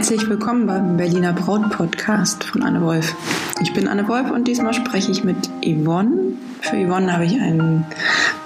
[0.00, 3.14] Herzlich willkommen beim Berliner Braut Podcast von Anne Wolf.
[3.60, 6.32] Ich bin Anne Wolf und diesmal spreche ich mit Yvonne.
[6.62, 7.84] Für Yvonne habe ich einen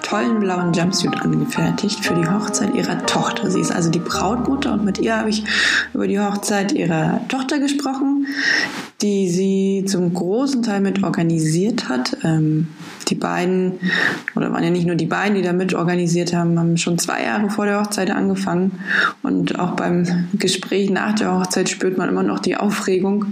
[0.02, 3.52] tollen blauen Jumpsuit angefertigt für die Hochzeit ihrer Tochter.
[3.52, 5.44] Sie ist also die Brautmutter und mit ihr habe ich
[5.94, 8.26] über die Hochzeit ihrer Tochter gesprochen,
[9.02, 12.16] die sie zum großen Teil mit organisiert hat.
[12.24, 12.68] Ähm,
[13.08, 13.72] die beiden,
[14.34, 17.22] oder waren ja nicht nur die beiden, die da mit organisiert haben, haben schon zwei
[17.24, 18.78] Jahre vor der Hochzeit angefangen.
[19.22, 23.26] Und auch beim Gespräch nach der Hochzeit spürt man immer noch die Aufregung.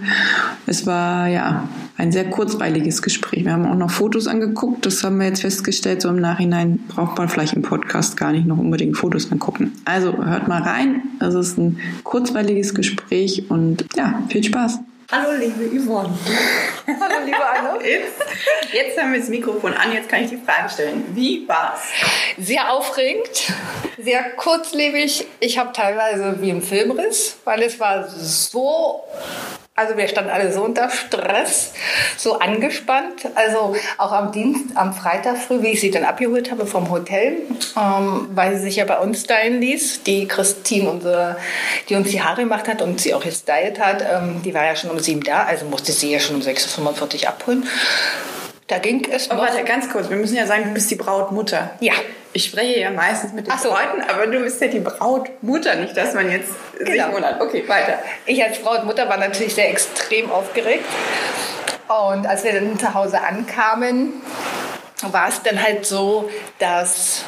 [0.67, 3.45] Es war ja ein sehr kurzweiliges Gespräch.
[3.45, 4.85] Wir haben auch noch Fotos angeguckt.
[4.85, 6.03] Das haben wir jetzt festgestellt.
[6.03, 9.73] So im Nachhinein braucht man vielleicht im Podcast gar nicht noch unbedingt Fotos angucken.
[9.85, 11.03] Also hört mal rein.
[11.21, 14.81] Es ist ein kurzweiliges Gespräch und ja, viel Spaß.
[15.15, 16.19] Hallo, liebe Yvonne.
[16.87, 17.85] Hallo, liebe Anne.
[17.87, 18.25] Jetzt,
[18.73, 21.05] jetzt haben wir das Mikrofon an, jetzt kann ich die Frage stellen.
[21.15, 21.83] Wie war's?
[22.39, 23.53] Sehr aufregend,
[23.99, 25.27] sehr kurzlebig.
[25.39, 29.05] Ich habe teilweise wie im Filmriss, weil es war so
[29.75, 31.73] also wir standen alle so unter Stress,
[32.19, 33.27] so angespannt.
[33.35, 37.39] Also auch am Dienst, am Freitag früh, wie ich sie dann abgeholt habe vom Hotel,
[37.77, 40.03] ähm, weil sie sich ja bei uns stylen ließ.
[40.03, 41.37] Die Christine, unsere,
[41.89, 44.77] die uns die Haare gemacht hat und sie auch gestylt hat, ähm, die war ja
[44.77, 47.67] schon um sieben da, also musste sie ja schon um 6.45 Uhr abholen.
[48.67, 49.43] Da ging es oh, noch.
[49.43, 50.11] warte, ganz kurz.
[50.11, 51.71] Wir müssen ja sagen, du bist die Brautmutter.
[51.81, 51.95] Ja.
[52.35, 53.69] Ich spreche ja meistens mit den so.
[53.69, 57.13] Leuten, aber du bist ja die Brautmutter, nicht, dass man jetzt genau.
[57.13, 57.41] wundert.
[57.41, 57.99] Okay, weiter.
[58.25, 60.85] Ich als Brautmutter war natürlich sehr extrem aufgeregt.
[61.89, 64.15] Und als wir dann zu Hause ankamen,
[65.11, 67.25] war es dann halt so, dass,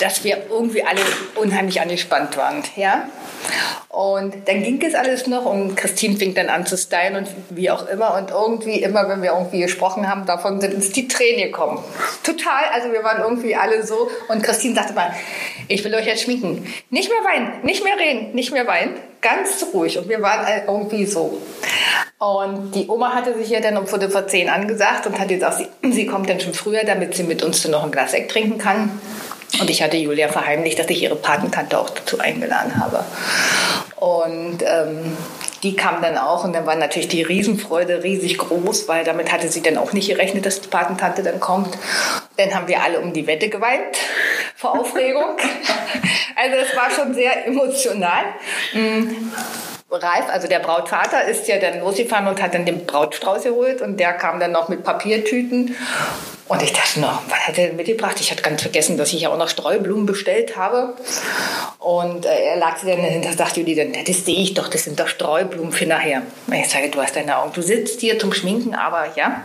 [0.00, 1.00] dass wir irgendwie alle
[1.36, 2.62] unheimlich angespannt waren.
[2.76, 3.08] Ja?
[3.88, 7.70] Und dann ging es alles noch und Christine fing dann an zu stylen und wie
[7.70, 8.16] auch immer.
[8.16, 11.82] Und irgendwie, immer wenn wir irgendwie gesprochen haben, davon sind uns die Tränen gekommen.
[12.22, 14.08] Total, also wir waren irgendwie alle so.
[14.28, 15.12] Und Christine sagte mal,
[15.68, 16.66] ich will euch jetzt schminken.
[16.90, 18.94] Nicht mehr weinen, nicht mehr reden, nicht mehr weinen.
[19.20, 19.98] Ganz ruhig.
[19.98, 21.40] Und wir waren irgendwie so.
[22.18, 25.58] Und die Oma hatte sich ja dann um Viertel vor zehn angesagt und hat gesagt,
[25.58, 28.30] sie, sie kommt dann schon früher, damit sie mit uns dann noch ein Glas Sekt
[28.30, 29.00] trinken kann.
[29.62, 33.04] Und ich hatte Julia verheimlicht, dass ich ihre Patentante auch dazu eingeladen habe.
[33.94, 35.16] Und ähm,
[35.62, 39.48] die kam dann auch und dann war natürlich die Riesenfreude riesig groß, weil damit hatte
[39.48, 41.78] sie dann auch nicht gerechnet, dass die Patentante dann kommt.
[42.38, 43.96] Dann haben wir alle um die Wette geweint
[44.56, 45.36] vor Aufregung.
[46.34, 48.24] also es war schon sehr emotional.
[48.72, 49.32] Mhm.
[49.92, 53.98] Ralf, also der Brautvater, ist ja dann losgefahren und hat dann den Brautstrauß geholt und
[53.98, 55.76] der kam dann noch mit Papiertüten
[56.52, 58.20] und ich dachte noch, was hat er denn mitgebracht?
[58.20, 60.94] Ich hatte ganz vergessen, dass ich ja auch noch Streublumen bestellt habe.
[61.78, 65.00] Und äh, er lag dann dahinter, sagte Julie, dann, das sehe ich doch, das sind
[65.00, 66.20] doch Streublumen für nachher.
[66.46, 69.42] Und ich sage, du hast deine Augen, du sitzt hier zum Schminken, aber ja.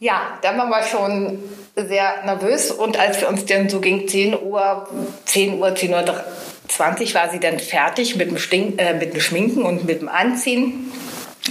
[0.00, 1.42] Ja, dann waren wir schon
[1.76, 4.86] sehr nervös und als wir uns dann so gegen 10 Uhr,
[5.24, 6.04] 10 Uhr, 10 Uhr
[6.68, 10.08] 20 war sie dann fertig mit dem, Stink, äh, mit dem Schminken und mit dem
[10.08, 10.90] Anziehen.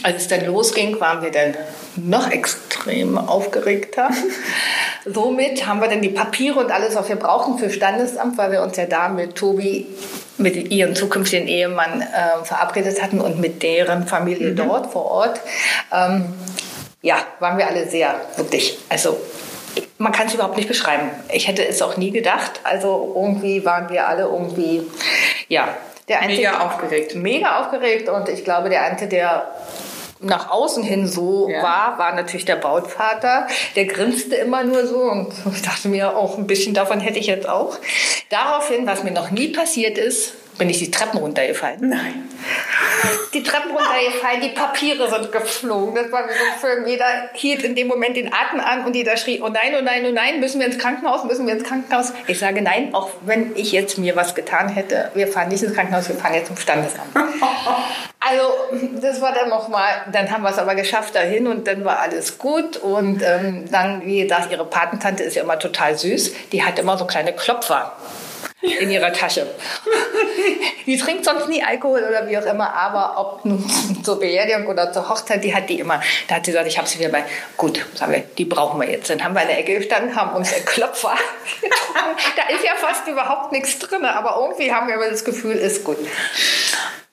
[0.02, 1.56] Als es dann losging, waren wir dann
[1.96, 4.10] noch extrem aufgeregter.
[5.06, 8.64] Somit haben wir dann die Papiere und alles, was wir brauchen für Standesamt, weil wir
[8.64, 9.86] uns ja da mit Tobi,
[10.38, 14.56] mit ihrem zukünftigen Ehemann äh, verabredet hatten und mit deren Familie mhm.
[14.56, 15.42] dort vor Ort.
[15.92, 16.34] Ähm,
[17.04, 19.18] ja, waren wir alle sehr, wirklich, also
[19.98, 21.10] man kann es überhaupt nicht beschreiben.
[21.32, 22.60] Ich hätte es auch nie gedacht.
[22.64, 24.84] Also irgendwie waren wir alle irgendwie,
[25.48, 25.70] ja,
[26.08, 27.16] der Einzige, mega aufgeregt.
[27.16, 29.48] Mega aufgeregt und ich glaube, der Einzige, der
[30.20, 31.62] nach außen hin so ja.
[31.62, 33.48] war, war natürlich der Brautvater.
[33.76, 37.28] Der grinste immer nur so und ich dachte mir auch ein bisschen davon hätte ich
[37.28, 37.78] jetzt auch.
[38.30, 41.90] Daraufhin, was mir noch nie passiert ist, bin ich die Treppen runtergefallen.
[41.90, 42.30] Nein.
[43.34, 45.96] Die Treppen runtergefallen, die Papiere sind geflogen.
[45.96, 46.88] Das war wie so ein Film.
[46.88, 50.06] Jeder hielt in dem Moment den Atem an und jeder schrie, oh nein, oh nein,
[50.08, 52.14] oh nein, müssen wir ins Krankenhaus, müssen wir ins Krankenhaus.
[52.28, 55.74] Ich sage nein, auch wenn ich jetzt mir was getan hätte, wir fahren nicht ins
[55.74, 57.10] Krankenhaus, wir fahren jetzt zum Standesamt.
[58.26, 58.54] Also
[59.02, 62.38] das war dann nochmal, dann haben wir es aber geschafft dahin und dann war alles
[62.38, 66.80] gut und ähm, dann, wie gesagt, ihre Patentante ist ja immer total süß, die hat
[66.80, 67.92] immer so kleine Klopfer
[68.64, 69.46] in ihrer Tasche.
[70.86, 73.42] Die trinkt sonst nie Alkohol oder wie auch immer, aber ob
[74.04, 76.02] zur Beerdigung oder zur Hochzeit, die hat die immer.
[76.28, 77.24] Da hat sie gesagt, ich habe sie wieder bei.
[77.58, 79.10] Gut, sagen wir, die brauchen wir jetzt.
[79.10, 81.14] Dann haben wir in der Ecke gestanden, haben uns einen Klopfer
[82.36, 85.84] Da ist ja fast überhaupt nichts drin, aber irgendwie haben wir immer das Gefühl, ist
[85.84, 85.98] gut.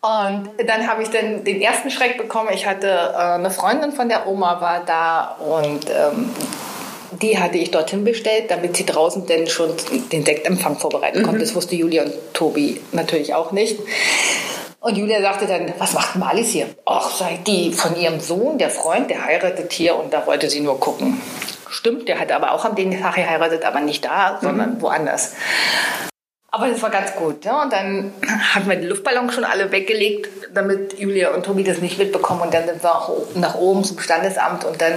[0.02, 2.48] Und dann habe ich dann den ersten Schreck bekommen.
[2.52, 6.34] Ich hatte äh, eine Freundin von der Oma war da und ähm,
[7.22, 9.70] die hatte ich dorthin bestellt, damit sie draußen denn schon
[10.12, 11.38] den Sektempfang vorbereiten konnte.
[11.38, 11.44] Mhm.
[11.44, 13.78] Das wusste Julia und Tobi natürlich auch nicht.
[14.80, 16.66] Und Julia sagte dann, was macht Malis hier?
[16.86, 20.60] Ach, sei die von ihrem Sohn, der Freund, der heiratet hier und da wollte sie
[20.60, 21.20] nur gucken.
[21.68, 24.82] Stimmt, der hat aber auch am den Tag geheiratet, aber nicht da, sondern mhm.
[24.82, 25.34] woanders.
[26.50, 27.44] Aber das war ganz gut.
[27.44, 27.52] Ne?
[27.62, 28.12] Und dann
[28.54, 32.40] hatten wir die Luftballons schon alle weggelegt, damit Julia und Tobi das nicht mitbekommen.
[32.40, 34.94] Und dann sind wir auch nach oben zum Standesamt und dann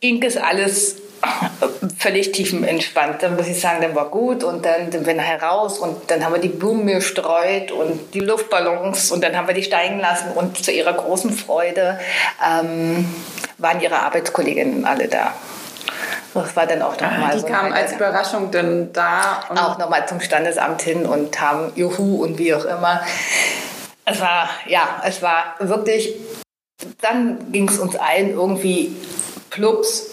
[0.00, 0.96] ging es alles
[1.98, 3.22] völlig tiefenentspannt.
[3.22, 6.24] Dann muss ich sagen, dann war gut und dann sind wir nachher raus und dann
[6.24, 10.32] haben wir die Blumen gestreut und die Luftballons und dann haben wir die steigen lassen
[10.34, 11.98] und zu ihrer großen Freude
[12.44, 13.06] ähm,
[13.58, 15.32] waren ihre Arbeitskolleginnen alle da.
[16.34, 17.30] Das war dann auch nochmal.
[17.30, 19.44] Ah, die so kamen als Überraschung dann da.
[19.48, 23.02] Und auch nochmal zum Standesamt hin und haben Juhu und wie auch immer.
[24.04, 26.14] Es war, ja, es war wirklich,
[27.00, 28.96] dann ging es uns allen irgendwie
[29.50, 30.10] plups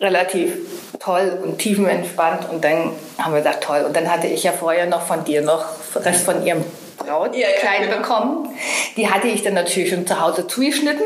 [0.00, 0.52] relativ
[1.00, 3.82] toll und tiefenentspannt und dann haben wir gesagt, toll.
[3.86, 5.64] Und dann hatte ich ja vorher noch von dir noch
[5.96, 6.64] Rest von ihrem
[6.98, 7.96] Brautkleid ja, ja, genau.
[7.96, 8.48] bekommen.
[8.96, 11.04] Die hatte ich dann natürlich schon zu Hause zugeschnitten.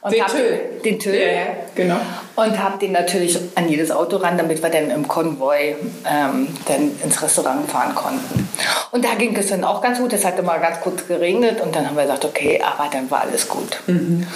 [0.00, 0.60] Und den Tüll.
[0.84, 1.14] Den Tüll.
[1.14, 1.96] Ja, ja, genau.
[2.36, 5.74] Und habe den natürlich an jedes Auto ran, damit wir dann im Konvoi
[6.08, 8.48] ähm, dann ins Restaurant fahren konnten.
[8.92, 10.12] Und da ging es dann auch ganz gut.
[10.12, 13.22] Es hat immer ganz kurz geregnet und dann haben wir gesagt, okay, aber dann war
[13.22, 13.80] alles gut.
[13.86, 14.26] Mhm.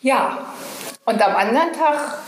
[0.00, 0.38] Ja,
[1.04, 2.18] und am anderen Tag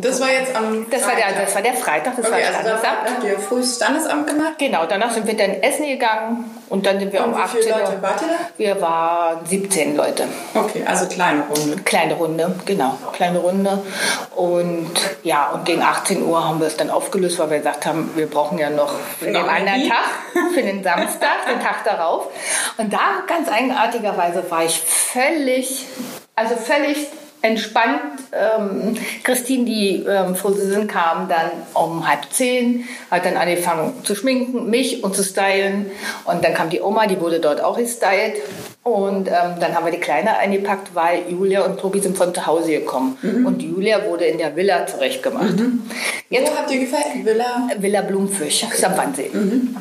[0.00, 1.22] das war jetzt am das Freitag.
[1.22, 2.84] War der, das war der Freitag, das okay, war Standesamt.
[2.84, 4.54] Also habt ihr früh Standesamt gemacht?
[4.58, 7.64] Genau, danach sind wir dann essen gegangen und dann sind wir und um 18 Uhr.
[7.64, 8.34] Wie viele Leute wart ihr da?
[8.56, 10.24] Wir waren 17 Leute.
[10.54, 11.76] Okay, also kleine Runde.
[11.82, 13.82] Kleine Runde, genau, kleine Runde.
[14.34, 18.10] Und ja, und gegen 18 Uhr haben wir es dann aufgelöst, weil wir gesagt haben,
[18.16, 22.28] wir brauchen ja noch für den anderen Tag, für den Samstag, den Tag darauf.
[22.76, 25.86] Und da ganz eigenartigerweise war ich völlig,
[26.34, 27.06] also völlig
[27.42, 28.00] entspannt.
[28.32, 34.68] Ähm, Christine, die ähm, Friseurin, kam dann um halb zehn, hat dann angefangen zu schminken,
[34.68, 35.90] mich und zu stylen.
[36.24, 38.34] Und dann kam die Oma, die wurde dort auch gestylt.
[38.82, 42.46] Und ähm, dann haben wir die Kleine eingepackt, weil Julia und Tobi sind von zu
[42.46, 43.18] Hause gekommen.
[43.20, 43.46] Mhm.
[43.46, 45.56] Und Julia wurde in der Villa zurechtgemacht.
[45.56, 45.82] Mhm.
[46.30, 47.24] Jetzt, Wo habt ihr gefällt?
[47.24, 47.68] Villa?
[47.78, 48.84] Villa Blumfisch, okay.
[48.84, 49.30] am Wannsee.
[49.32, 49.76] Mhm.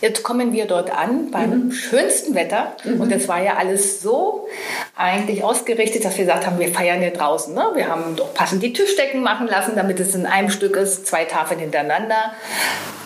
[0.00, 1.72] Jetzt kommen wir dort an beim mhm.
[1.72, 2.74] schönsten Wetter.
[2.84, 3.00] Mhm.
[3.00, 4.48] Und es war ja alles so
[4.96, 7.54] eigentlich ausgerichtet, dass wir gesagt haben, wir feiern hier draußen.
[7.54, 7.70] Ne?
[7.74, 11.24] Wir haben doch passend die Tischdecken machen lassen, damit es in einem Stück ist, zwei
[11.26, 12.32] Tafeln hintereinander.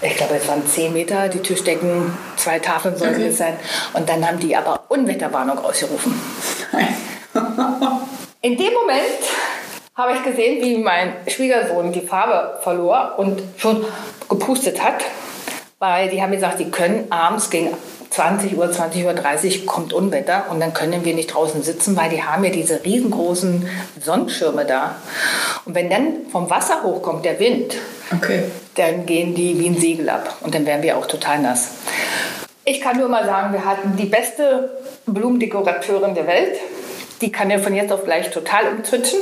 [0.02, 3.28] Ich glaube, es waren zehn Meter, die Tischdecken, zwei Tafeln sollten okay.
[3.28, 3.56] es sein.
[3.94, 6.20] Und dann haben die aber Unwetterwarnung ausgerufen.
[8.40, 9.02] in dem Moment
[9.96, 13.84] habe ich gesehen, wie mein Schwiegersohn die Farbe verlor und schon
[14.28, 15.04] gepustet hat
[15.90, 17.68] weil die haben gesagt, die können abends gegen
[18.10, 22.10] 20 Uhr, 20 Uhr 30 kommt Unwetter und dann können wir nicht draußen sitzen, weil
[22.10, 23.68] die haben ja diese riesengroßen
[24.00, 24.94] Sonnenschirme da.
[25.64, 27.74] Und wenn dann vom Wasser hochkommt der Wind,
[28.12, 28.44] okay.
[28.76, 31.72] dann gehen die wie ein Segel ab und dann wären wir auch total nass.
[32.64, 34.70] Ich kann nur mal sagen, wir hatten die beste
[35.06, 36.56] Blumendekorateurin der Welt.
[37.20, 39.18] Die kann ja von jetzt auf gleich total umzwitschen.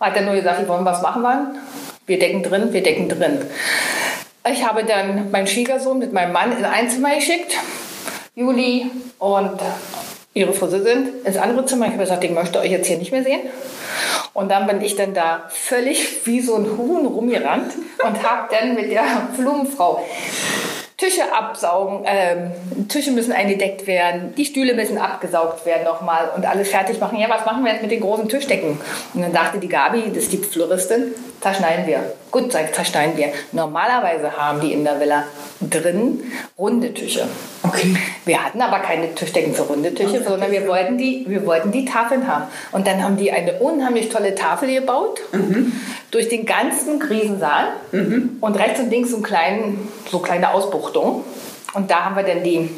[0.00, 1.58] Hat dann nur gesagt, die wollen was machen wollen.
[2.06, 3.42] Wir decken drin, wir decken drin.
[4.46, 7.56] Ich habe dann meinen Schwiegersohn mit meinem Mann in ein Zimmer geschickt,
[8.34, 9.60] Juli und
[10.32, 11.86] ihre Friseurin ins andere Zimmer.
[11.86, 13.40] Ich habe gesagt, ich möchte euch jetzt hier nicht mehr sehen.
[14.32, 17.72] Und dann bin ich dann da völlig wie so ein Huhn rumgerannt
[18.04, 19.02] und habe dann mit der
[19.36, 20.04] Blumenfrau
[20.98, 22.50] Tische absaugen, ähm,
[22.88, 27.20] Tische müssen eingedeckt werden, die Stühle müssen abgesaugt werden nochmal und alles fertig machen.
[27.20, 28.80] Ja, was machen wir jetzt mit den großen Tischdecken?
[29.14, 32.12] Und dann dachte die Gabi, das ist die Floristin, zerschneiden wir.
[32.30, 33.32] Gut, zerschneiden wir.
[33.52, 35.24] Normalerweise haben die in der Villa
[35.60, 36.24] drin
[36.58, 37.26] runde Tische.
[37.62, 37.96] Okay.
[38.24, 40.24] Wir hatten aber keine Tischdecken für runde Tische, okay.
[40.26, 42.44] sondern wir wollten, die, wir wollten die Tafeln haben.
[42.72, 45.72] Und dann haben die eine unheimlich tolle Tafel gebaut, mhm.
[46.10, 48.38] durch den ganzen Riesensaal mhm.
[48.40, 51.24] und rechts und links so, einen kleinen, so kleine Ausbuchtung.
[51.74, 52.70] Und da haben wir dann die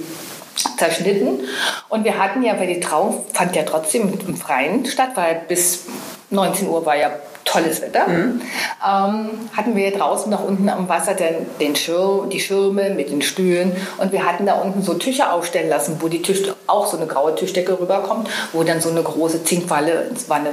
[0.76, 1.40] zerschnitten.
[1.88, 5.86] Und wir hatten ja, weil die Trauung fand ja trotzdem im Freien statt, weil bis
[6.30, 7.10] 19 Uhr war ja
[7.44, 8.40] tolles Wetter, mhm.
[8.86, 13.22] ähm, hatten wir draußen noch unten am Wasser den, den Schirm, die Schirme mit den
[13.22, 16.96] Stühlen und wir hatten da unten so Tische aufstellen lassen, wo die Tisch, auch so
[16.96, 19.92] eine graue Tischdecke rüberkommt, wo dann so eine große Zinkwanne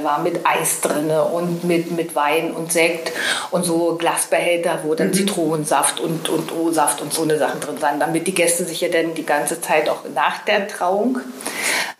[0.02, 3.12] war mit Eis drin und mit, mit Wein und Sekt
[3.50, 5.14] und so Glasbehälter, wo dann mhm.
[5.14, 8.88] Zitronensaft und, und O-Saft und so eine Sachen drin waren, damit die Gäste sich ja
[8.88, 11.20] dann die ganze Zeit auch nach der Trauung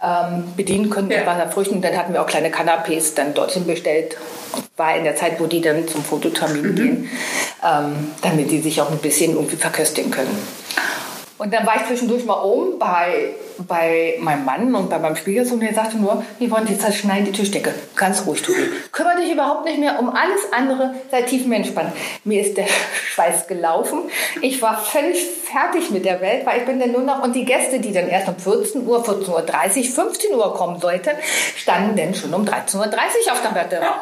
[0.02, 1.26] ähm, bedienen können mit ja.
[1.26, 1.80] Wasserfrüchten.
[1.80, 4.16] Dann hatten wir auch kleine Canapés dann dorthin bestellt
[4.76, 6.75] war in der Zeit, wo die dann zum Fototermin mhm.
[6.75, 7.11] gehen,
[7.64, 10.37] ähm, damit die sich auch ein bisschen irgendwie verköstigen können.
[11.38, 15.61] Und dann war ich zwischendurch mal oben bei, bei meinem Mann und bei meinem Schwiegersohn,
[15.61, 17.73] der sagte nur, wir wollen jetzt zerschneiden die Tischdecke.
[17.95, 18.68] Ganz ruhig, Tobi.
[18.90, 21.92] Kümmere dich überhaupt nicht mehr um alles andere, sei tiefenentspannt.
[22.25, 22.66] Mir ist der
[23.12, 24.00] Schweiß gelaufen.
[24.42, 27.45] Ich war völlig fertig mit der Welt, weil ich bin dann nur noch, und die
[27.45, 31.11] Gäste, die dann erst um 14 Uhr, 14.30 Uhr, 15 Uhr kommen sollten,
[31.57, 33.80] standen dann schon um 13.30 Uhr auf der Matte.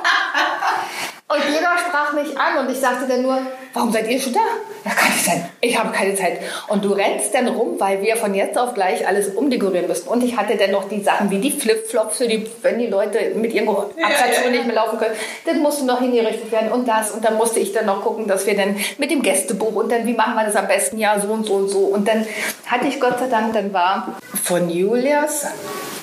[1.28, 3.36] Und jeder sprach mich an und ich sagte dann nur,
[3.74, 4.38] warum seid ihr schon da?
[4.84, 5.48] Ja, kann nicht sein.
[5.60, 6.38] Ich habe keine Zeit.
[6.68, 10.06] Und du rennst dann rum, weil wir von jetzt auf gleich alles umdekorieren müssen.
[10.06, 13.32] Und ich hatte dann noch die Sachen wie die Flipflops, für die, wenn die Leute
[13.34, 15.16] mit ihren Absatzschuhen nicht mehr laufen können.
[15.44, 17.10] Das musste noch hingerichtet werden und das.
[17.10, 20.06] Und dann musste ich dann noch gucken, dass wir dann mit dem Gästebuch und dann,
[20.06, 20.96] wie machen wir das am besten?
[20.96, 21.78] Ja, so und so und so.
[21.86, 22.24] Und dann
[22.66, 25.48] hatte ich Gott sei Dank, dann war von Julias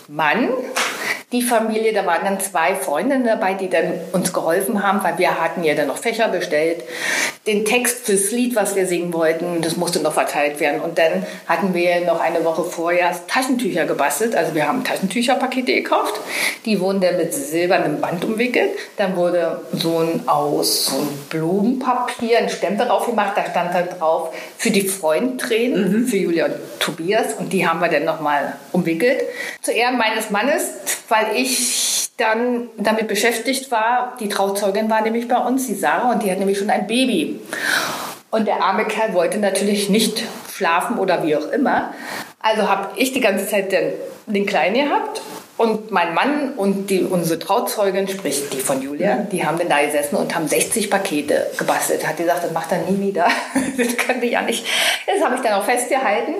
[0.09, 0.49] Mann
[1.33, 5.41] die Familie, da waren dann zwei Freundinnen dabei, die dann uns geholfen haben, weil wir
[5.41, 6.83] hatten ja dann noch Fächer bestellt,
[7.47, 10.79] den Text fürs Lied, was wir singen wollten, das musste noch verteilt werden.
[10.79, 16.21] Und dann hatten wir noch eine Woche vorher Taschentücher gebastelt, also wir haben Taschentücherpakete gekauft,
[16.65, 22.37] die wurden dann mit silbernem Band umwickelt, dann wurde so ein aus so ein Blumenpapier
[22.37, 26.07] ein Stempel drauf gemacht, da stand dann drauf für die Freundtränen, mhm.
[26.07, 29.23] für Julia und Tobias und die haben wir dann nochmal umwickelt.
[29.61, 30.69] Zu Ehren meines Mannes,
[31.09, 36.23] weil ich dann damit beschäftigt war, die Trauzeugin war nämlich bei uns, die Sarah, und
[36.23, 37.39] die hat nämlich schon ein Baby.
[38.29, 41.93] Und der arme Kerl wollte natürlich nicht schlafen oder wie auch immer.
[42.39, 43.93] Also habe ich die ganze Zeit den,
[44.27, 45.21] den Kleinen gehabt
[45.55, 49.85] und mein Mann und die, unsere Trauzeugin, sprich die von Julia, die haben dann da
[49.85, 52.07] gesessen und haben 60 Pakete gebastelt.
[52.07, 53.27] Hat gesagt, das macht er nie wieder.
[53.75, 54.63] Das könnte ich ja nicht.
[55.07, 56.33] Das habe ich dann auch festgehalten.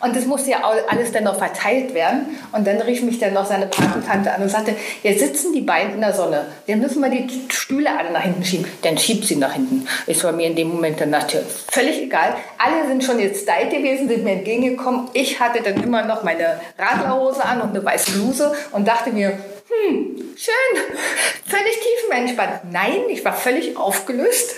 [0.00, 2.38] Und das musste ja alles dann noch verteilt werden.
[2.52, 5.94] Und dann rief mich dann noch seine Patentante an und sagte, jetzt sitzen die beiden
[5.94, 6.46] in der Sonne.
[6.68, 8.66] Dann müssen wir die Stühle alle nach hinten schieben.
[8.82, 9.88] Dann schiebt sie nach hinten.
[10.06, 12.36] Ist bei mir in dem Moment dann natürlich völlig egal.
[12.58, 15.08] Alle sind schon jetzt stylt gewesen, sind mir entgegengekommen.
[15.14, 19.30] Ich hatte dann immer noch meine Radlerhose an und eine weiße Bluse und dachte mir,
[19.30, 20.82] hm, schön,
[21.46, 22.72] völlig tiefenentspannt.
[22.72, 24.54] Nein, ich war völlig aufgelöst.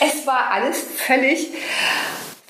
[0.00, 1.50] Es war alles völlig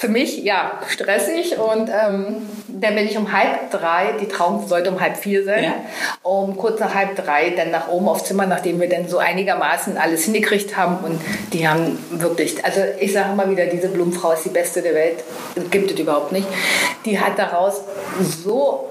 [0.02, 4.90] für mich ja stressig und ähm, dann bin ich um halb drei, die Traum sollte
[4.90, 5.74] um halb vier sein, ja.
[6.24, 9.96] um kurz nach halb drei dann nach oben aufs Zimmer, nachdem wir dann so einigermaßen
[9.96, 11.20] alles hingekriegt haben und
[11.52, 15.22] die haben wirklich, also ich sage immer wieder, diese Blumenfrau ist die beste der Welt,
[15.70, 16.48] gibt es überhaupt nicht.
[17.04, 17.82] Die hat daraus
[18.20, 18.90] so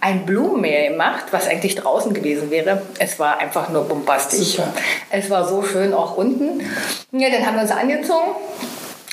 [0.00, 2.82] ein Blumenmeer gemacht, was eigentlich draußen gewesen wäre.
[2.98, 4.56] Es war einfach nur bombastisch.
[4.56, 4.72] Super.
[5.10, 6.60] Es war so schön auch unten.
[7.12, 8.30] Ja, dann haben wir uns angezogen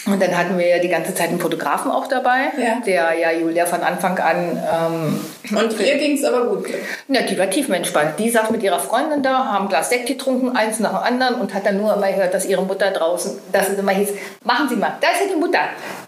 [0.07, 2.79] und dann hatten wir ja die ganze Zeit einen Fotografen auch dabei, ja.
[2.85, 4.57] der ja Julia von Anfang an.
[4.57, 6.67] Ähm, und ihr ging es aber gut.
[7.07, 8.17] Ja, die war tiefenentspannt.
[8.19, 11.35] Die saß mit ihrer Freundin da, haben ein Glas Sekt getrunken, eins nach dem anderen
[11.35, 14.09] und hat dann nur immer gehört, dass ihre Mutter draußen, dass es immer hieß,
[14.43, 15.59] machen Sie mal, da ist ja die Mutter,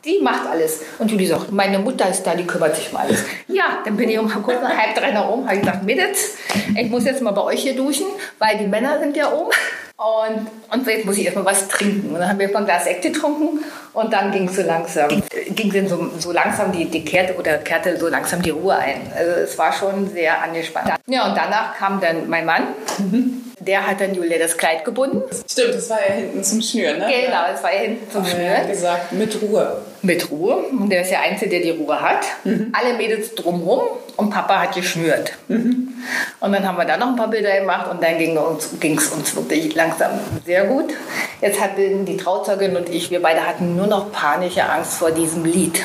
[0.05, 0.81] die macht alles.
[0.97, 3.23] Und Julie sagt, meine Mutter ist da, die kümmert sich um alles.
[3.47, 6.35] Ja, dann bin ich um kurz nach halb drei nach oben, habe ich gesagt, Mädels,
[6.75, 8.05] ich muss jetzt mal bei euch hier duschen,
[8.37, 9.51] weil die Männer sind ja oben.
[9.99, 12.13] Und, und jetzt muss ich erstmal was trinken.
[12.13, 13.59] Und dann haben wir ein Glas Sekt getrunken
[13.93, 15.09] und dann ging so langsam,
[15.49, 19.11] ging so, so langsam die, die kehrte oder kehrte so langsam die Ruhe ein.
[19.15, 20.91] Also es war schon sehr angespannt.
[21.07, 22.63] Ja, und danach kam dann mein Mann.
[22.97, 23.48] Mhm.
[23.59, 25.23] Der hat dann Julia das Kleid gebunden.
[25.49, 27.07] Stimmt, das war ja hinten zum Schnüren, ne?
[27.07, 28.45] Genau, das war ja hinten zum Schnüren.
[28.45, 29.81] Ja gesagt, mit Ruhe.
[30.01, 30.55] Mit Ruhe.
[30.55, 32.25] Und der ist der Einzige, der die Ruhe hat.
[32.43, 32.71] Mhm.
[32.73, 33.81] Alle Mädels drumherum
[34.15, 35.33] und Papa hat geschnürt.
[35.47, 35.93] Mhm.
[36.39, 39.35] Und dann haben wir da noch ein paar Bilder gemacht und dann ging es uns
[39.35, 40.11] wirklich langsam
[40.45, 40.93] sehr gut.
[41.41, 45.45] Jetzt hatten die Trauzeugin und ich, wir beide hatten nur noch panische Angst vor diesem
[45.45, 45.81] Lied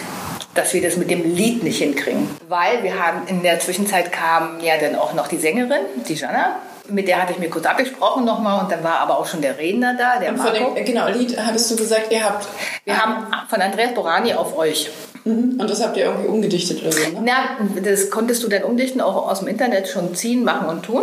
[0.55, 2.29] dass wir das mit dem Lied nicht hinkriegen.
[2.49, 6.61] Weil wir haben in der Zwischenzeit kam ja dann auch noch die Sängerin, die Jana,
[6.89, 9.59] mit der hatte ich mir kurz abgesprochen nochmal und dann war aber auch schon der
[9.59, 10.75] Redner da, der und Marco.
[10.75, 12.47] Dem, genau, Lied hattest du gesagt, ihr habt...
[12.85, 14.91] Wir haben von Andreas Borani auf euch.
[15.25, 15.59] Mhm.
[15.59, 17.23] Und das habt ihr irgendwie umgedichtet oder so, ne?
[17.23, 21.03] Na, das konntest du dann umdichten, auch aus dem Internet schon ziehen, machen und tun.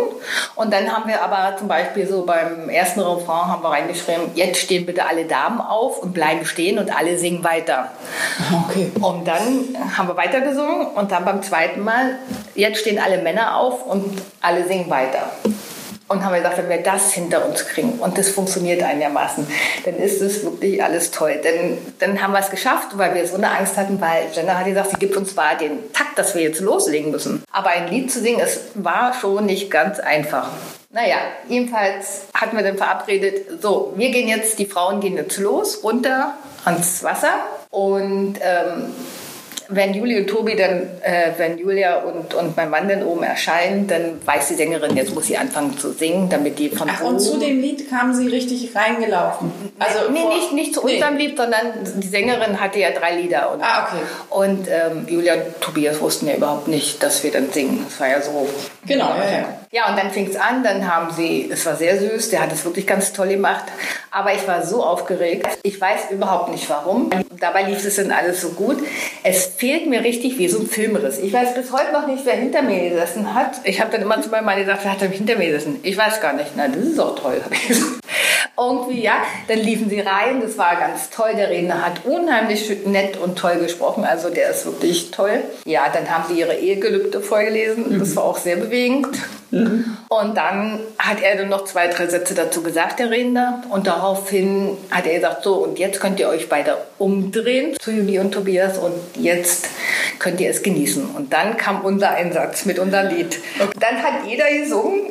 [0.54, 4.60] Und dann haben wir aber zum Beispiel so beim ersten Refrain haben wir reingeschrieben, jetzt
[4.60, 7.90] stehen bitte alle Damen auf und bleiben stehen und alle singen weiter.
[8.68, 8.92] Okay.
[9.00, 12.16] Und dann haben wir weitergesungen und dann beim zweiten Mal,
[12.54, 15.32] jetzt stehen alle Männer auf und alle singen weiter
[16.12, 19.46] und haben gesagt, wenn wir das hinter uns kriegen und das funktioniert einigermaßen,
[19.84, 21.40] dann ist es wirklich alles toll.
[21.42, 24.66] Denn dann haben wir es geschafft, weil wir so eine Angst hatten, weil Jenna hat
[24.66, 27.42] gesagt, sie gibt uns zwar den Takt, dass wir jetzt loslegen müssen.
[27.50, 30.50] Aber ein Lied zu singen, es war schon nicht ganz einfach.
[30.90, 31.16] Naja,
[31.48, 36.34] jedenfalls hatten wir dann verabredet, so, wir gehen jetzt, die Frauen gehen jetzt los, runter
[36.66, 37.32] ans Wasser
[37.70, 38.94] und ähm,
[39.74, 43.86] wenn Julia und Tobi dann, äh, wenn Julia und, und mein Mann dann oben erscheinen,
[43.86, 47.20] dann weiß die Sängerin, jetzt muss sie anfangen zu singen, damit die von Ach, und
[47.20, 49.52] zu dem Lied kamen sie richtig reingelaufen?
[49.78, 51.26] Also nee, nee nicht, nicht zu unserem nee.
[51.26, 53.52] Lied, sondern die Sängerin hatte ja drei Lieder.
[53.52, 54.02] Und, ah, okay.
[54.30, 57.84] Und ähm, Julia und Tobias wussten ja überhaupt nicht, dass wir dann singen.
[57.88, 58.48] Das war ja so.
[58.84, 59.58] Genau, ja, ja.
[59.70, 62.52] Ja, und dann fing es an, dann haben sie, es war sehr süß, der hat
[62.52, 63.64] es wirklich ganz toll gemacht,
[64.10, 67.08] aber ich war so aufgeregt, ich weiß überhaupt nicht warum.
[67.38, 68.78] Dabei lief es dann alles so gut.
[69.22, 71.18] Es fehlt mir richtig wie so ein Filmriss.
[71.18, 73.60] Ich weiß bis heute noch nicht, wer hinter mir gesessen hat.
[73.64, 75.78] Ich habe dann immer zu meinem Mann gesagt, wer hat denn hinter mir gesessen?
[75.82, 76.50] Ich weiß gar nicht.
[76.56, 78.02] Na, das ist auch toll, habe ich gesagt.
[78.58, 79.14] Irgendwie, ja.
[79.48, 81.32] Dann liefen sie rein, das war ganz toll.
[81.36, 85.42] Der Redner hat unheimlich nett und toll gesprochen, also der ist wirklich toll.
[85.64, 89.08] Ja, dann haben sie ihre Ehegelübde vorgelesen, das war auch sehr bewegend.
[89.50, 89.96] Mhm.
[90.08, 93.62] Und dann hat er dann noch zwei, drei Sätze dazu gesagt, der Redner.
[93.68, 98.20] Und daraufhin hat er gesagt, so, und jetzt könnt ihr euch beide umdrehen zu Julie
[98.20, 99.68] und Tobias und jetzt
[100.18, 101.04] könnt ihr es genießen.
[101.04, 103.38] Und dann kam unser Einsatz mit unserem Lied.
[103.78, 105.10] Dann hat jeder gesungen.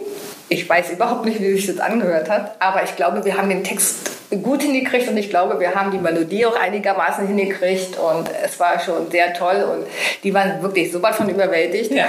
[0.51, 3.63] Ich weiß überhaupt nicht, wie sich das angehört hat, aber ich glaube, wir haben den
[3.63, 4.11] Text
[4.43, 8.77] gut hingekriegt und ich glaube, wir haben die Melodie auch einigermaßen hingekriegt und es war
[8.81, 9.87] schon sehr toll und
[10.25, 11.91] die waren wirklich so weit von überwältigt.
[11.91, 12.07] Ja.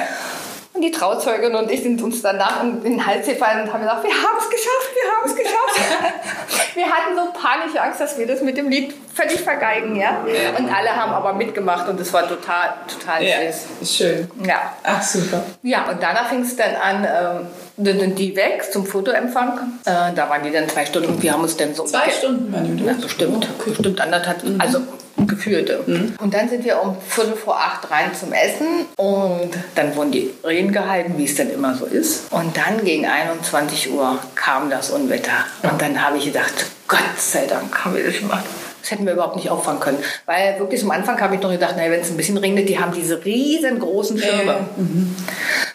[0.75, 4.05] Und die Trauzeugin und ich sind uns danach in den Hals gefallen und haben gesagt,
[4.05, 6.75] wir haben es geschafft, wir haben es geschafft.
[6.75, 10.25] wir hatten so panische Angst, dass wir das mit dem Lied völlig vergeigen, ja.
[10.59, 13.97] Und alle haben aber mitgemacht und es war total, total ja, süß.
[13.97, 14.31] Schön.
[14.47, 14.73] Ja.
[14.83, 15.45] Ach, super.
[15.63, 19.59] Ja, und danach fing es dann an, ähm, dann sind die weg zum Fotoempfang.
[19.85, 21.21] Äh, da waren die dann zwei Stunden.
[21.21, 21.85] Wir haben uns dann so...
[21.85, 22.85] Zwei Stunden waren die?
[22.85, 23.47] Ja, bestimmt.
[23.47, 23.71] Oh, okay.
[23.71, 24.43] Bestimmt anderthalb.
[24.43, 24.59] Mhm.
[24.59, 24.81] Also
[25.17, 25.83] geführte.
[25.87, 26.15] Mhm.
[26.21, 30.31] Und dann sind wir um Viertel vor acht rein zum Essen und dann wurden die
[30.45, 32.33] Reden gehalten, wie es dann immer so ist.
[32.33, 35.45] Und dann gegen 21 Uhr kam das Unwetter.
[35.63, 38.45] Und dann habe ich gedacht, Gott sei Dank haben wir das gemacht.
[38.83, 39.99] Das hätten wir überhaupt nicht auffangen können.
[40.27, 42.81] Weil wirklich zum Anfang habe ich noch gedacht, naja, wenn es ein bisschen regnet, die
[42.81, 44.67] haben diese riesengroßen Schirme.
[44.77, 45.15] Mhm.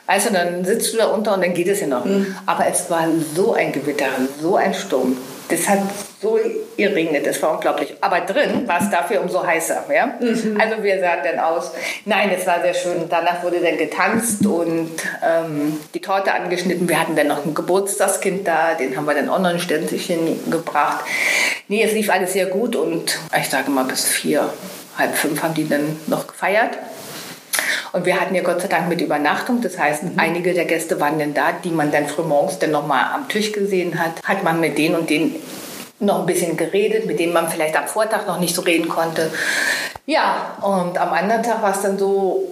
[0.05, 2.03] Also dann sitzt du da unter und dann geht es ja noch.
[2.03, 2.35] Mhm.
[2.45, 4.07] Aber es war so ein Gewitter,
[4.41, 5.17] so ein Sturm.
[5.49, 5.79] Das hat
[6.19, 6.39] so
[6.75, 7.93] geregnet, das war unglaublich.
[8.01, 9.85] Aber drin war es dafür umso heißer.
[9.93, 10.07] Ja?
[10.19, 10.59] Mhm.
[10.59, 11.71] Also wir sahen dann aus.
[12.05, 13.07] Nein, es war sehr schön.
[13.07, 14.91] Danach wurde dann getanzt und
[15.23, 16.89] ähm, die Torte angeschnitten.
[16.89, 20.49] Wir hatten dann noch ein Geburtstagskind da, den haben wir dann auch noch ein Ständchen
[20.49, 21.05] gebracht.
[21.67, 24.51] Nee, es lief alles sehr gut und ich sage mal bis vier,
[24.97, 26.77] halb fünf haben die dann noch gefeiert.
[27.91, 29.61] Und wir hatten ja Gott sei Dank mit Übernachtung.
[29.61, 30.13] Das heißt, mhm.
[30.17, 33.99] einige der Gäste waren dann da, die man dann frühmorgens dann nochmal am Tisch gesehen
[33.99, 34.23] hat.
[34.23, 35.35] Hat man mit denen und denen
[35.99, 39.31] noch ein bisschen geredet, mit denen man vielleicht am Vortag noch nicht so reden konnte.
[40.05, 42.43] Ja, und am anderen Tag war es dann so,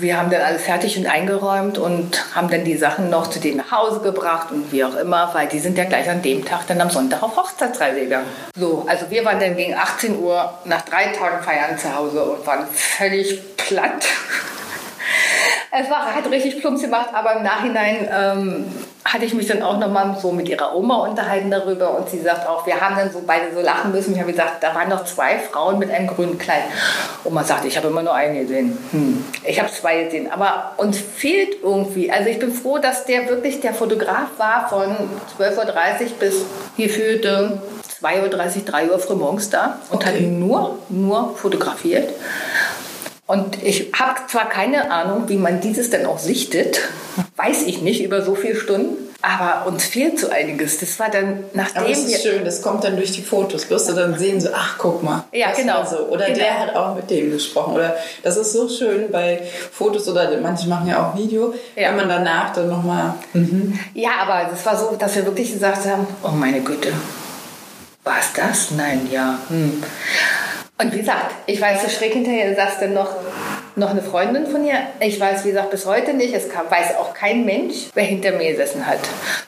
[0.00, 3.58] wir haben dann alles fertig und eingeräumt und haben dann die Sachen noch zu denen
[3.58, 6.66] nach Hause gebracht und wie auch immer, weil die sind ja gleich an dem Tag
[6.66, 8.26] dann am Sonntag auf Hochzeitsreise gegangen.
[8.54, 12.46] So, also wir waren dann gegen 18 Uhr nach drei Tagen feiern zu Hause und
[12.46, 14.04] waren völlig platt.
[15.76, 18.64] Es war, hat richtig plumps gemacht, aber im Nachhinein ähm,
[19.04, 22.48] hatte ich mich dann auch nochmal so mit ihrer Oma unterhalten darüber und sie sagt
[22.48, 24.14] auch, wir haben dann so beide so lachen müssen.
[24.14, 26.62] Ich habe gesagt, da waren noch zwei Frauen mit einem grünen Kleid.
[27.24, 28.78] Oma sagte, ich habe immer nur eine gesehen.
[28.92, 29.24] Hm.
[29.42, 32.10] Ich habe zwei gesehen, aber uns fehlt irgendwie.
[32.10, 34.96] Also ich bin froh, dass der wirklich der Fotograf war von
[35.38, 36.44] 12.30 Uhr bis
[36.76, 37.60] hier führte
[38.00, 40.06] 2.30 Uhr, 3 Uhr früh morgens da und okay.
[40.06, 42.10] hat nur, nur fotografiert.
[43.26, 46.80] Und ich habe zwar keine Ahnung, wie man dieses denn auch sichtet,
[47.36, 50.78] weiß ich nicht über so viele Stunden, aber uns fehlt so einiges.
[50.78, 53.70] Das war dann nachdem aber das ist schön, das kommt dann durch die Fotos.
[53.70, 55.24] Wirst du dann sehen so, ach guck mal.
[55.32, 55.84] Ja, genau.
[55.86, 56.00] So.
[56.08, 56.38] Oder genau.
[56.38, 57.74] der hat auch mit dem gesprochen.
[57.74, 59.40] Oder das ist so schön bei
[59.72, 61.88] Fotos oder manche machen ja auch Video, ja.
[61.88, 63.14] wenn man danach dann nochmal.
[63.32, 63.78] Mhm.
[63.94, 66.92] Ja, aber das war so, dass wir wirklich gesagt haben, oh meine Güte,
[68.02, 68.70] war es das?
[68.72, 69.38] Nein, ja.
[69.48, 69.82] Hm.
[70.76, 73.14] Und wie gesagt, ich weiß so schräg hinterher, du sagst dann noch,
[73.76, 74.78] noch eine Freundin von ihr.
[75.00, 76.34] Ich weiß, wie gesagt, bis heute nicht.
[76.34, 78.98] Es weiß auch kein Mensch, wer hinter mir gesessen hat.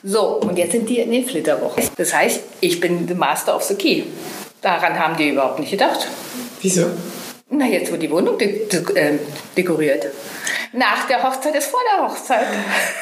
[0.03, 1.83] So, und jetzt sind die in den Flitterwochen.
[1.97, 4.03] Das heißt, ich bin the Master of the Key.
[4.61, 6.07] Daran haben die überhaupt nicht gedacht.
[6.61, 6.87] Wieso?
[7.49, 9.19] Na, jetzt wird die Wohnung de de äh,
[9.55, 10.07] dekoriert.
[10.73, 12.47] Nach der Hochzeit ist vor der Hochzeit.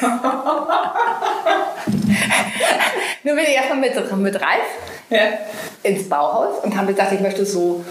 [3.22, 4.66] Nun bin ich erstmal mit, mit Ralf
[5.10, 5.20] ja.
[5.82, 7.84] ins Bauhaus und haben gesagt, ich möchte so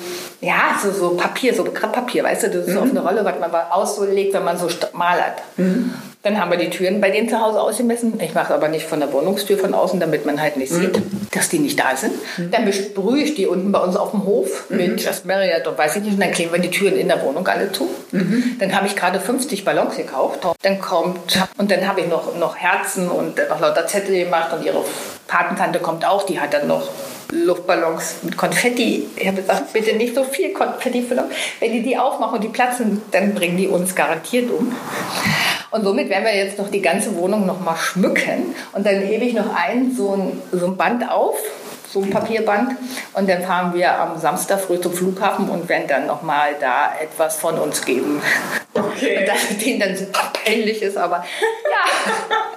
[0.45, 2.77] ja, so, so Papier, so Papier, weißt du, das ist mhm.
[2.77, 5.41] auf eine Rolle, was man auslegt, wenn man so malert.
[5.57, 5.93] Mhm.
[6.21, 8.19] Dann haben wir die Türen bei denen zu Hause ausgemessen.
[8.19, 10.81] Ich mache aber nicht von der Wohnungstür von außen, damit man halt nicht mhm.
[10.81, 12.13] sieht, dass die nicht da sind.
[12.37, 12.51] Mhm.
[12.51, 15.97] Dann besprühe ich die unten bei uns auf dem Hof mit Just Marriott und weiß
[15.97, 16.13] ich nicht.
[16.13, 17.87] Und dann kleben wir die Türen in der Wohnung alle zu.
[18.11, 18.55] Mhm.
[18.59, 20.39] Dann habe ich gerade 50 Ballons gekauft.
[20.61, 24.63] Dann kommt, und dann habe ich noch, noch Herzen und noch lauter Zettel gemacht und
[24.63, 24.83] ihre
[25.27, 26.87] Patentante kommt auch, die hat dann noch
[27.31, 29.07] Luftballons mit Konfetti.
[29.15, 31.25] Ich habe gesagt, bitte nicht so viel Konfetti füllen.
[31.59, 34.73] Wenn die die aufmachen und die platzen, dann bringen die uns garantiert um.
[35.71, 38.55] Und somit werden wir jetzt noch die ganze Wohnung noch mal schmücken.
[38.71, 41.35] Und dann hebe ich noch ein so ein, so ein Band auf,
[41.91, 42.77] so ein Papierband.
[43.13, 46.93] Und dann fahren wir am Samstag früh zum Flughafen und werden dann noch mal da
[46.99, 48.21] etwas von uns geben.
[48.73, 49.17] Okay.
[49.19, 51.17] Und dass denen dann super peinlich ist, aber
[51.71, 52.54] ja.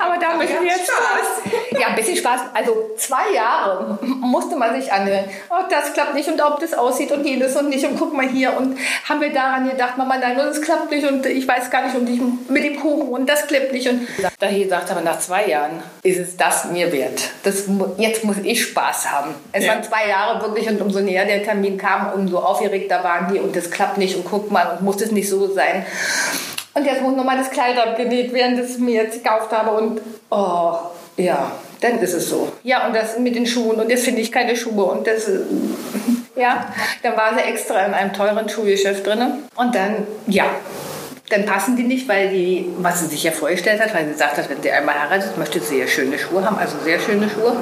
[0.00, 1.80] Aber da müssen wir jetzt Spaß.
[1.80, 2.40] Ja, ein bisschen Spaß.
[2.54, 5.24] Also zwei Jahre musste man sich anhören.
[5.50, 8.28] Oh, das klappt nicht und ob das aussieht und jenes und nicht und guck mal
[8.28, 11.84] hier und haben wir daran gedacht, Mama, nein, das klappt nicht und ich weiß gar
[11.84, 14.06] nicht und ich mit dem Kuchen und das klappt nicht und
[14.38, 17.30] daher sagt aber nach zwei Jahren ist es das mir wert.
[17.42, 17.64] Das,
[17.98, 19.34] jetzt muss ich Spaß haben.
[19.52, 19.72] Es ja.
[19.72, 23.54] waren zwei Jahre wirklich und umso näher der Termin kam, umso aufgeregter waren die und
[23.54, 25.84] das klappt nicht und guck mal und muss es nicht so sein.
[26.80, 29.72] Und jetzt muss nochmal das Kleid abgenäht werden, das ich mir jetzt gekauft habe.
[29.72, 30.78] Und oh,
[31.18, 32.50] ja, dann ist es so.
[32.62, 33.78] Ja, und das mit den Schuhen.
[33.78, 34.84] Und jetzt finde ich keine Schuhe.
[34.84, 35.28] Und das,
[36.36, 39.20] ja, dann war sie extra in einem teuren Schuhgeschäft drin.
[39.56, 40.46] Und dann, ja,
[41.28, 44.38] dann passen die nicht, weil die, was sie sich ja vorgestellt hat, weil sie gesagt
[44.38, 47.56] hat, wenn sie einmal heiratet, möchte sie sehr schöne Schuhe haben, also sehr schöne Schuhe.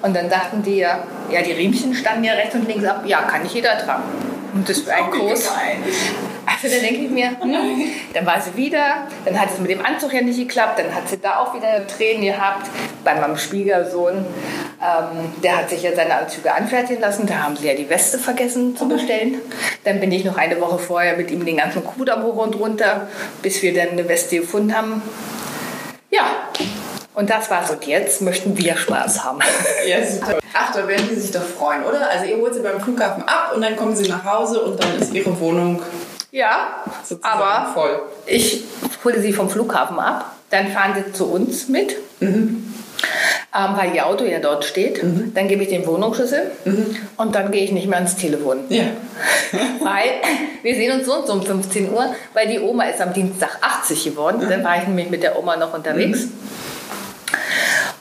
[0.00, 3.20] Und dann dachten die ja, ja, die Riemchen standen ja rechts und links ab, ja,
[3.20, 4.04] kann nicht jeder tragen.
[4.56, 5.50] Und das für einen Kurs.
[6.46, 9.84] Also dann denke ich mir, hm, dann war sie wieder, dann hat es mit dem
[9.84, 12.70] Anzug ja nicht geklappt, dann hat sie da auch wieder Tränen gehabt
[13.04, 14.24] bei meinem Schwiegersohn.
[14.80, 18.18] Ähm, der hat sich ja seine Anzüge anfertigen lassen, da haben sie ja die Weste
[18.18, 19.40] vergessen zu bestellen.
[19.84, 23.08] Dann bin ich noch eine Woche vorher mit ihm den ganzen Kudamm hoch und runter,
[23.42, 25.02] bis wir dann eine Weste gefunden haben.
[26.10, 26.35] Ja,
[27.16, 27.70] und das war's.
[27.70, 29.40] Und jetzt möchten wir Spaß haben.
[29.86, 30.38] Ja, super.
[30.52, 32.10] Ach, da werden die sich doch freuen, oder?
[32.10, 34.98] Also ihr holt sie beim Flughafen ab und dann kommen sie nach Hause und dann
[34.98, 35.80] ist ihre Wohnung
[36.32, 36.82] ja,
[37.22, 38.02] aber voll.
[38.26, 38.64] ich
[39.04, 41.96] hole sie vom Flughafen ab, dann fahren sie zu uns mit.
[42.20, 42.74] Mhm.
[43.54, 45.02] Ähm, weil ihr Auto ja dort steht.
[45.02, 45.32] Mhm.
[45.34, 46.96] Dann gebe ich den Wohnungsschlüssel mhm.
[47.16, 48.64] und dann gehe ich nicht mehr ans Telefon.
[48.68, 48.84] Ja.
[49.80, 50.10] weil
[50.62, 53.58] wir sehen uns so und so um 15 Uhr, weil die Oma ist am Dienstag
[53.62, 54.44] 80 geworden.
[54.44, 54.50] Mhm.
[54.50, 56.26] Dann war ich nämlich mit der Oma noch unterwegs.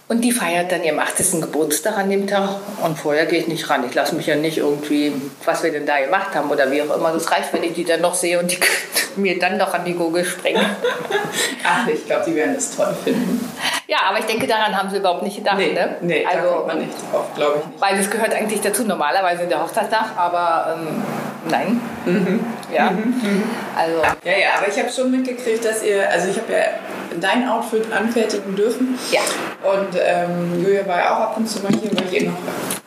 [0.08, 1.42] Und die feiert dann ihren 80.
[1.42, 2.50] Geburtstag an dem Tag.
[2.84, 3.84] Und vorher gehe ich nicht ran.
[3.88, 5.12] Ich lasse mich ja nicht irgendwie,
[5.46, 7.12] was wir denn da gemacht haben oder wie auch immer.
[7.12, 8.60] Das reicht, wenn ich die dann noch sehe und die
[9.16, 10.64] mir dann noch an die Gurgel springen.
[11.64, 13.50] Ach, ich glaube, die werden das toll finden.
[13.88, 15.58] Ja, aber ich denke, daran haben sie überhaupt nicht gedacht.
[15.58, 15.98] Nee, ne?
[16.02, 17.82] nee also, da kommt man nicht drauf, glaube ich nicht.
[17.82, 21.04] Weil das gehört eigentlich dazu, normalerweise der Hochzeitstag, aber ähm,
[21.50, 21.82] nein.
[22.06, 22.40] Mhm.
[22.74, 22.90] Ja.
[22.90, 22.98] Mhm.
[22.98, 23.44] mhm.
[23.76, 23.98] Also.
[24.24, 26.66] Ja, ja, aber ich habe schon mitgekriegt, dass ihr, also ich habe ja
[27.20, 28.98] dein Outfit anfertigen dürfen.
[29.12, 29.22] Ja.
[29.64, 32.38] Und ähm, Julia war ja auch ab und zu mal hier, weil ich ihr noch,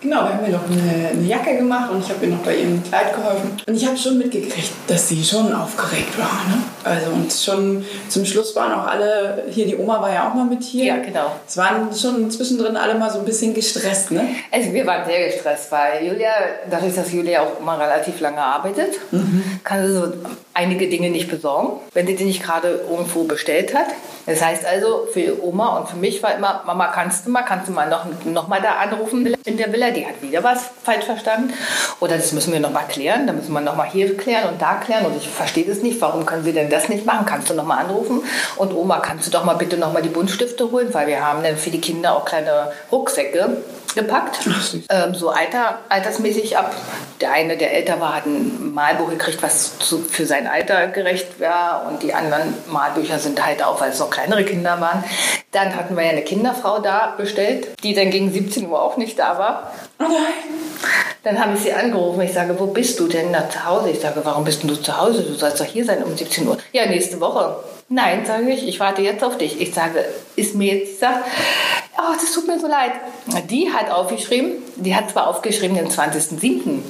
[0.00, 2.56] genau, wir haben ihr noch eine, eine Jacke gemacht und ich habe ihr noch bei
[2.56, 3.56] ihrem Kleid geholfen.
[3.66, 6.44] Und ich habe schon mitgekriegt, dass sie schon aufgeregt war.
[6.48, 6.62] Ne?
[6.84, 10.44] Also und schon zum Schluss waren auch alle, hier die Oma war ja auch mal
[10.44, 10.84] mit hier.
[10.84, 11.32] Ja, genau.
[11.46, 14.28] Es waren schon zwischendrin alle mal so ein bisschen gestresst, ne?
[14.50, 16.30] Also wir waren sehr gestresst, weil Julia,
[16.70, 19.60] dadurch, dass Julia auch immer relativ lange arbeitet, mhm.
[19.64, 20.12] kann sie so
[20.58, 23.86] einige Dinge nicht besorgen, wenn sie die nicht gerade irgendwo bestellt hat.
[24.26, 27.68] Das heißt also, für Oma und für mich war immer, Mama, kannst du mal, kannst
[27.68, 31.04] du mal noch, noch mal da anrufen in der Villa, die hat wieder was falsch
[31.04, 31.54] verstanden.
[32.00, 34.60] Oder das müssen wir noch mal klären, da müssen wir noch mal hier klären und
[34.60, 37.24] da klären und ich verstehe das nicht, warum können sie denn das nicht machen?
[37.24, 38.22] Kannst du noch mal anrufen?
[38.56, 41.44] Und Oma, kannst du doch mal bitte noch mal die Buntstifte holen, weil wir haben
[41.44, 43.58] dann für die Kinder auch kleine Rucksäcke
[43.94, 44.40] gepackt.
[44.90, 46.74] Ähm, so alter, altersmäßig ab.
[47.20, 51.40] Der eine, der älter war, hat ein Malbuch gekriegt, was zu, für sein Alter gerecht
[51.40, 51.86] war.
[51.88, 55.04] Und die anderen Malbücher sind halt auch, weil es noch kleinere Kinder waren.
[55.52, 59.18] Dann hatten wir ja eine Kinderfrau da bestellt, die dann gegen 17 Uhr auch nicht
[59.18, 59.72] da war.
[59.98, 60.04] Oh
[61.24, 62.22] dann habe ich sie angerufen.
[62.22, 63.30] Ich sage, wo bist du denn?
[63.32, 63.90] Na, zu Hause.
[63.90, 65.22] Ich sage, warum bist du zu Hause?
[65.22, 66.56] Du sollst doch hier sein um 17 Uhr.
[66.72, 67.56] Ja, nächste Woche.
[67.90, 69.60] Nein, sage ich, ich warte jetzt auf dich.
[69.60, 70.04] Ich sage,
[70.36, 71.24] ist mir jetzt gesagt,
[71.96, 72.92] oh, das tut mir so leid.
[73.48, 76.80] Die hat aufgeschrieben, die hat zwar aufgeschrieben den 20.07.,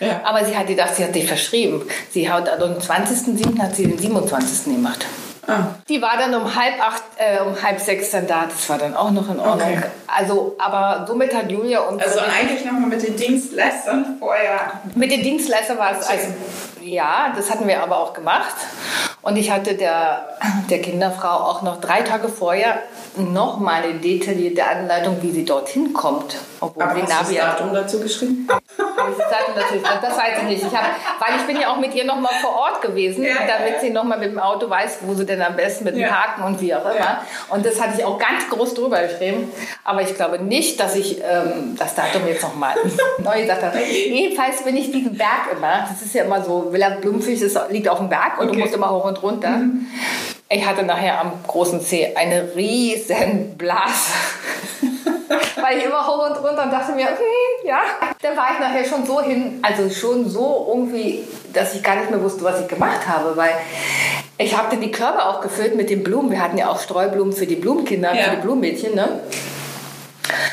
[0.00, 0.22] ja.
[0.24, 1.82] aber sie hat gedacht, sie hat sich verschrieben.
[2.10, 3.60] Sie hat also am 20.07.
[3.60, 4.74] hat sie den 27.
[4.74, 5.04] gemacht.
[5.46, 5.74] Ah.
[5.88, 8.46] Die war dann um halb acht, äh, um halb sechs dann da.
[8.46, 9.68] Das war dann auch noch in Ordnung.
[9.76, 9.82] Okay.
[10.06, 12.02] Also, aber somit hat Julia uns.
[12.02, 14.80] Also eigentlich nochmal mit den Dienstleistern vorher.
[14.94, 16.28] Mit den Dienstleistern war es also
[16.82, 18.54] ja, das hatten wir aber auch gemacht.
[19.22, 20.38] Und ich hatte der,
[20.70, 22.78] der Kinderfrau auch noch drei Tage vorher
[23.16, 26.36] noch mal eine detaillierte Anleitung, wie sie dorthin kommt.
[26.60, 28.48] Obwohl Aber sie hast du das Datum dazu geschrieben?
[28.48, 28.60] Habe
[29.12, 30.62] ich das Datum natürlich, das weiß ich nicht.
[30.66, 30.84] Ich hab,
[31.18, 33.80] weil ich bin ja auch mit ihr noch mal vor Ort gewesen, ja, damit ja.
[33.80, 36.08] sie noch mal mit dem Auto weiß, wo sie denn am besten mit dem ja.
[36.08, 36.94] Parken und wie auch immer.
[36.94, 37.24] Ja.
[37.48, 39.50] Und das hatte ich auch ganz groß drüber geschrieben.
[39.84, 42.74] Aber ich glaube nicht, dass ich ähm, das Datum jetzt noch mal
[43.18, 43.78] neu gesagt habe.
[43.80, 47.98] Jedenfalls bin ich diesen Berg immer, das ist ja immer so, Villa Blumenfisch liegt auf
[47.98, 48.56] dem Berg und okay.
[48.56, 49.50] du musst immer hoch und runter.
[49.50, 49.86] Mhm.
[50.48, 54.10] Ich hatte nachher am großen C eine riesen Blase.
[55.62, 57.80] Weil ich immer hoch und runter und dachte mir, hm, ja.
[58.20, 62.10] Dann war ich nachher schon so hin, also schon so irgendwie, dass ich gar nicht
[62.10, 63.52] mehr wusste, was ich gemacht habe, weil
[64.38, 66.30] ich habe dann die Körbe auch gefüllt mit den Blumen.
[66.30, 68.24] Wir hatten ja auch Streublumen für die Blumenkinder, ja.
[68.24, 69.20] für die Blumenmädchen, ne?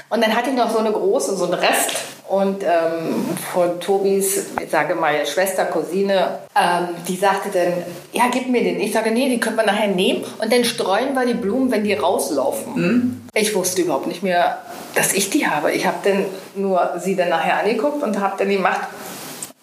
[0.09, 1.91] Und dann hatte ich noch so eine große, so einen Rest
[2.27, 7.73] Und ähm, von Tobis, ich sage mal, Schwester, Cousine, ähm, die sagte dann,
[8.11, 8.81] ja, gib mir den.
[8.81, 11.85] Ich sage, nee, die können wir nachher nehmen und dann streuen wir die Blumen, wenn
[11.85, 12.73] die rauslaufen.
[12.75, 13.27] Mhm.
[13.33, 14.57] Ich wusste überhaupt nicht mehr,
[14.93, 15.71] dass ich die habe.
[15.71, 18.81] Ich habe dann nur sie dann nachher angeguckt und habe dann gemacht,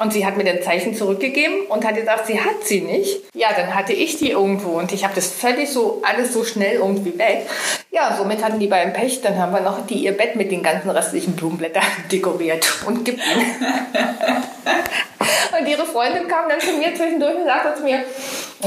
[0.04, 3.22] und sie hat mir den Zeichen zurückgegeben und hat gesagt, sie hat sie nicht.
[3.34, 6.76] Ja, dann hatte ich die irgendwo und ich habe das völlig so, alles so schnell
[6.76, 7.46] irgendwie weg.
[7.90, 10.62] Ja, somit hatten die beim Pech, dann haben wir noch die ihr Bett mit den
[10.62, 13.20] ganzen restlichen Blumenblättern dekoriert und gibt.
[15.58, 18.00] und ihre Freundin kam dann zu mir zwischendurch und sagte zu mir,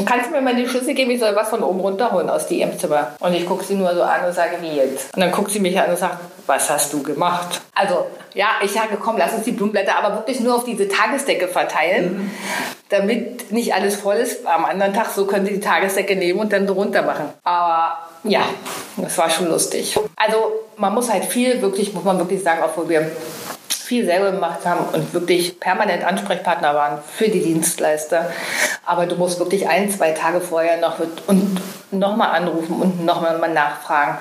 [0.05, 2.77] kannst du mir mal die Schlüssel geben, ich soll was von oben runterholen aus dem
[2.77, 3.15] Zimmer.
[3.19, 5.13] Und ich gucke sie nur so an und sage, wie jetzt?
[5.15, 7.61] Und dann guckt sie mich an und sagt, was hast du gemacht?
[7.75, 11.47] Also, ja, ich sage, komm, lass uns die Blumenblätter aber wirklich nur auf diese Tagesdecke
[11.47, 12.31] verteilen, mhm.
[12.89, 14.45] damit nicht alles voll ist.
[14.45, 17.33] Am anderen Tag, so können sie die Tagesdecke nehmen und dann drunter machen.
[17.43, 18.41] Aber ja,
[18.97, 19.97] das war schon lustig.
[20.15, 23.11] Also, man muss halt viel, wirklich, muss man wirklich sagen, obwohl wir
[23.87, 28.29] viel selber gemacht haben und wirklich permanent Ansprechpartner waren für die Dienstleister.
[28.85, 34.17] Aber du musst wirklich ein, zwei Tage vorher noch und nochmal anrufen und nochmal nachfragen.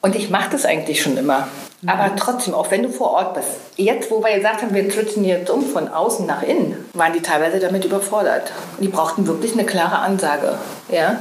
[0.00, 1.48] Und ich mache das eigentlich schon immer.
[1.84, 5.24] Aber trotzdem, auch wenn du vor Ort bist, jetzt, wo wir gesagt haben, wir switchen
[5.24, 8.52] jetzt um von außen nach innen, waren die teilweise damit überfordert.
[8.78, 10.58] Die brauchten wirklich eine klare Ansage.
[10.90, 11.20] Ja?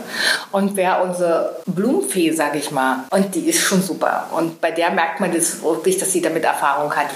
[0.51, 4.27] Und wer unsere Blumenfee, sage ich mal, und die ist schon super.
[4.31, 7.07] Und bei der merkt man das wirklich, dass sie damit Erfahrung hat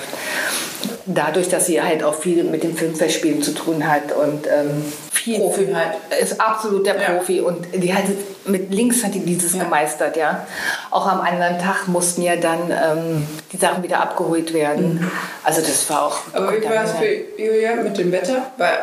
[1.06, 4.84] dadurch, dass sie halt auch viel mit dem Filmfestspielen zu tun hat und ähm,
[5.26, 6.22] viel Profi halt.
[6.22, 7.44] ist absolut der Profi ja.
[7.44, 8.04] und die hat
[8.46, 9.64] mit links hat die dieses ja.
[9.64, 10.46] gemeistert, ja.
[10.92, 15.00] Auch am anderen Tag mussten ja dann ähm, die Sachen wieder abgeholt werden.
[15.00, 15.12] Mhm.
[15.44, 16.20] Also das war auch.
[16.32, 18.52] Aber wie war es für Julia mit dem Wetter?
[18.58, 18.78] Weil,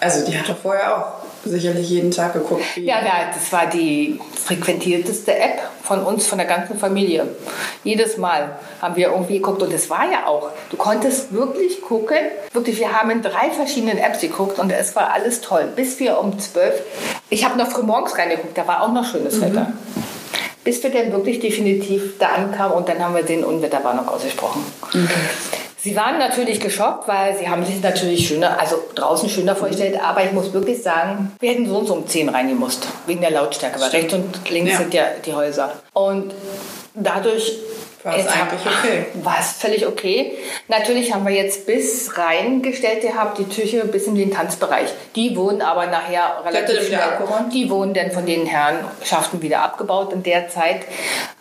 [0.00, 2.62] also die hat doch vorher auch sicherlich jeden Tag geguckt.
[2.76, 7.26] ja, ja, das war die frequentierteste App von uns, von der ganzen Familie.
[7.82, 12.18] Jedes Mal haben wir irgendwie geguckt und es war ja auch, du konntest wirklich gucken,
[12.52, 15.68] wirklich, wir haben in drei verschiedenen Apps geguckt und es war alles toll.
[15.74, 16.74] Bis wir um zwölf,
[17.30, 19.42] ich habe noch früh morgens reingeguckt, da war auch noch schönes mhm.
[19.42, 19.72] Wetter.
[20.64, 24.64] Bis wir dann wirklich definitiv da ankamen und dann haben wir den Unwetterwarnung ausgesprochen.
[24.94, 25.08] Mhm.
[25.84, 30.24] Sie waren natürlich geschockt, weil sie haben sich natürlich schöner, also draußen schöner vorgestellt, aber
[30.24, 33.78] ich muss wirklich sagen, wir hätten so und so um 10 reingemusst, wegen der Lautstärke,
[33.78, 34.78] weil rechts und links ja.
[34.78, 35.74] sind ja die Häuser.
[35.92, 36.32] Und
[36.94, 37.58] dadurch
[38.04, 39.06] war es eigentlich okay?
[39.24, 40.36] War es völlig okay.
[40.68, 44.90] Natürlich haben wir jetzt bis reingestellt gehabt, die Küche bis in den Tanzbereich.
[45.16, 47.00] Die wurden aber nachher relativ schnell,
[47.52, 50.82] die wurden dann von den Herrenschaften wieder abgebaut in der Zeit.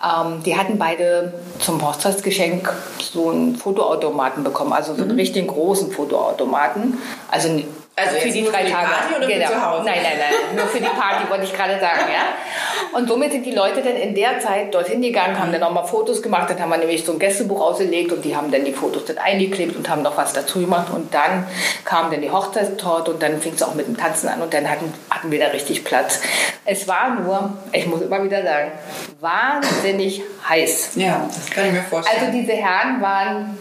[0.02, 5.20] Ähm, die hatten beide zum Hochzeitsgeschenk so einen Fotoautomaten bekommen, also so einen mhm.
[5.20, 6.98] richtig großen Fotoautomaten.
[7.30, 7.50] Also
[7.96, 8.88] also für die drei Tage.
[8.88, 9.48] Party oder genau.
[9.48, 9.86] zu Hause?
[9.86, 10.56] Nein, nein, nein.
[10.56, 12.98] Nur für die Party wollte ich gerade sagen, ja.
[12.98, 15.84] Und somit sind die Leute dann in der Zeit dorthin gegangen, haben dann auch mal
[15.84, 16.50] Fotos gemacht.
[16.50, 19.20] Dann haben wir nämlich so ein Gästebuch ausgelegt und die haben dann die Fotos dann
[19.20, 20.88] eingeklebt und haben noch was dazu gemacht.
[20.92, 21.46] Und dann
[21.86, 24.68] kam dann die Hochzeitstorte und dann fing es auch mit dem Tanzen an und dann
[24.68, 26.20] hatten, hatten wir da richtig Platz.
[26.66, 28.72] Es war nur, ich muss immer wieder sagen,
[29.20, 30.92] wahnsinnig heiß.
[30.96, 32.22] Ja, das kann ich mir vorstellen.
[32.22, 33.58] Also diese Herren waren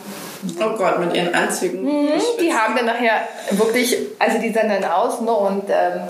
[0.61, 1.83] Oh Gott, mit ihren Anzügen.
[1.85, 6.03] Mhm, die haben dann nachher wirklich, also die sahen dann aus, ne, und ähm,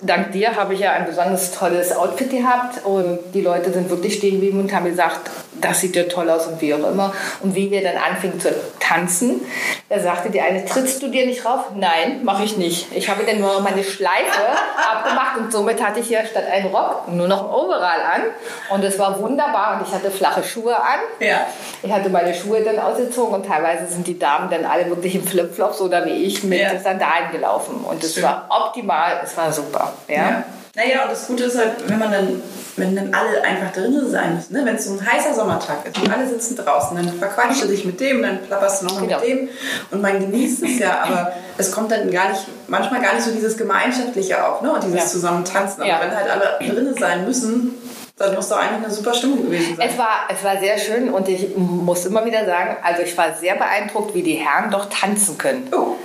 [0.00, 4.14] dank dir habe ich ja ein besonders tolles Outfit gehabt und die Leute sind wirklich
[4.14, 5.30] stehen geblieben und haben gesagt,
[5.60, 7.12] das sieht ja toll aus und wie auch immer.
[7.42, 9.40] Und wie wir dann anfingen zu tanzen,
[9.88, 11.70] da sagte die eine, trittst du dir nicht rauf?
[11.74, 12.92] Nein, mache ich nicht.
[12.94, 14.42] Ich habe dann nur meine Schleife
[14.90, 18.22] abgemacht und somit hatte ich ja statt einen Rock nur noch ein Overall an.
[18.70, 21.00] Und es war wunderbar und ich hatte flache Schuhe an.
[21.20, 21.46] Ja.
[21.82, 25.26] Ich hatte meine Schuhe dann ausgezogen und teilweise sind die Damen dann alle wirklich im
[25.26, 26.78] Flipflops oder wie ich mit ja.
[26.78, 27.84] Sandalen gelaufen.
[27.88, 29.85] Und es war optimal, es war super.
[30.08, 30.14] Ja.
[30.14, 30.44] ja.
[30.76, 32.42] Naja, und das Gute ist halt, wenn man dann,
[32.76, 34.60] wenn dann alle einfach drinnen sein müssen, ne?
[34.66, 37.86] wenn es so ein heißer Sommertag ist und alle sitzen draußen, dann verquatschst du dich
[37.86, 39.18] mit dem, dann plapperst du noch genau.
[39.18, 39.48] mit dem
[39.90, 43.30] und man genießt es ja, aber es kommt dann gar nicht, manchmal gar nicht so
[43.30, 44.70] dieses Gemeinschaftliche auf, ne?
[44.70, 45.06] Und dieses ja.
[45.06, 45.80] zusammen tanzen.
[45.80, 46.00] Aber ja.
[46.02, 47.72] wenn halt alle drinnen sein müssen,
[48.16, 49.90] dann muss doch eigentlich eine super Stimmung gewesen sein.
[49.90, 53.34] Es war, es war sehr schön und ich muss immer wieder sagen, also ich war
[53.34, 55.68] sehr beeindruckt, wie die Herren doch tanzen können.
[55.72, 55.96] Oh.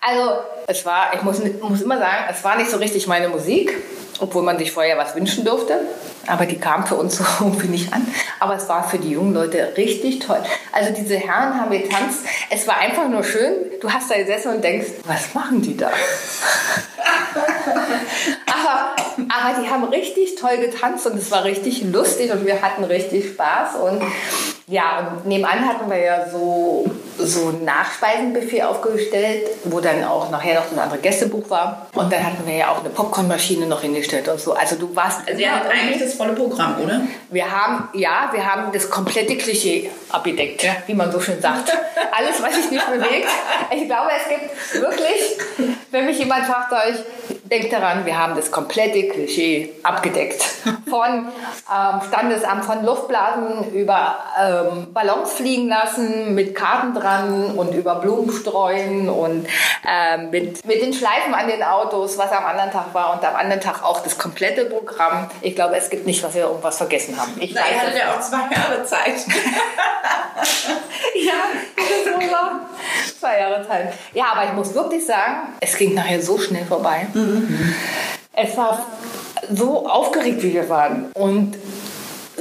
[0.00, 3.74] Also es war, ich muss, muss immer sagen, es war nicht so richtig meine Musik
[4.20, 5.80] obwohl man sich vorher was wünschen durfte.
[6.26, 8.06] Aber die kam für uns so irgendwie nicht an.
[8.40, 10.42] Aber es war für die jungen Leute richtig toll.
[10.72, 12.20] Also diese Herren haben getanzt.
[12.50, 13.54] Es war einfach nur schön.
[13.80, 15.90] Du hast da gesessen und denkst, was machen die da?
[18.46, 18.96] aber,
[19.28, 23.28] aber die haben richtig toll getanzt und es war richtig lustig und wir hatten richtig
[23.30, 23.76] Spaß.
[23.76, 24.02] Und
[24.68, 30.56] ja, und nebenan hatten wir ja so, so ein Nachspeisenbuffet aufgestellt, wo dann auch nachher
[30.56, 31.86] noch ein anderes Gästebuch war.
[31.94, 34.54] Und dann hatten wir ja auch eine Popcornmaschine noch hingestellt und so.
[34.54, 35.20] Also du warst.
[35.28, 37.02] Also ihr habt eigentlich das volle Programm, oder?
[37.30, 40.72] Wir haben, ja, wir haben das komplette Klischee abgedeckt, ja.
[40.86, 41.72] wie man so schön sagt.
[42.12, 43.28] Alles, was sich nicht bewegt.
[43.70, 46.96] Ich glaube, es gibt wirklich, wenn mich jemand fragt, euch,
[47.50, 50.42] denkt daran, wir haben das komplette Klischee abgedeckt.
[50.88, 51.28] Von
[51.72, 58.32] ähm, Standesamt, von Luftblasen über ähm, Ballons fliegen lassen mit Karten dran und über Blumen
[58.32, 59.46] streuen und
[59.86, 63.36] ähm, mit, mit den Schleifen an den Autos, was am anderen Tag war und am
[63.36, 65.28] anderen Tag auch das komplette Programm.
[65.40, 67.32] Ich glaube, es gibt nicht, was wir irgendwas vergessen haben.
[67.38, 69.14] Ich ihr hattet ja auch zwei Jahre Zeit.
[71.14, 71.32] ja,
[71.76, 72.60] das war
[73.18, 73.92] zwei Jahre Zeit.
[74.14, 77.06] Ja, aber ich muss wirklich sagen, es ging nachher so schnell vorbei.
[77.12, 77.74] Mhm.
[78.32, 78.86] Es war
[79.50, 81.10] so aufgeregt, wie wir waren.
[81.12, 81.56] Und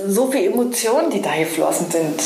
[0.07, 2.21] so viele Emotionen, die da geflossen sind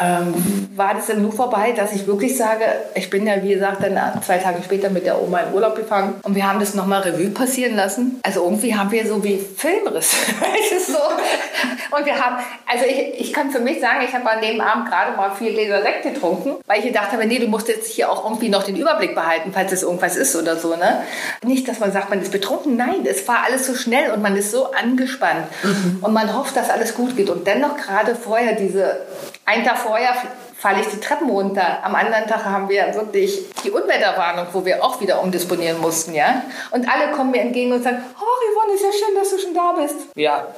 [0.00, 3.82] ähm, war das dann nur vorbei, dass ich wirklich sage, ich bin ja, wie gesagt,
[3.82, 7.02] dann zwei Tage später mit der Oma in Urlaub gefangen und wir haben das nochmal
[7.02, 8.20] Revue passieren lassen.
[8.22, 10.12] Also irgendwie haben wir so wie Filmriss.
[10.86, 11.96] so.
[11.96, 14.88] Und wir haben, also ich, ich kann für mich sagen, ich habe an dem Abend
[14.88, 18.10] gerade mal vier Gläser Sekt getrunken, weil ich gedacht habe, nee, du musst jetzt hier
[18.10, 20.76] auch irgendwie noch den Überblick behalten, falls es irgendwas ist oder so.
[20.76, 21.02] Ne?
[21.44, 22.76] Nicht, dass man sagt, man ist betrunken.
[22.76, 25.46] Nein, es war alles so schnell und man ist so angespannt.
[25.62, 25.98] Mhm.
[26.02, 27.30] Und man hofft, dass alles gut geht.
[27.30, 29.00] Und dennoch gerade vorher diese
[29.48, 30.14] ein Tag vorher
[30.58, 31.82] falle ich die Treppen runter.
[31.82, 36.42] Am anderen Tag haben wir wirklich die Unwetterwarnung, wo wir auch wieder umdisponieren mussten, ja.
[36.70, 39.54] Und alle kommen mir entgegen und sagen, oh Yvonne, ist ja schön, dass du schon
[39.54, 39.96] da bist.
[40.16, 40.48] Ja.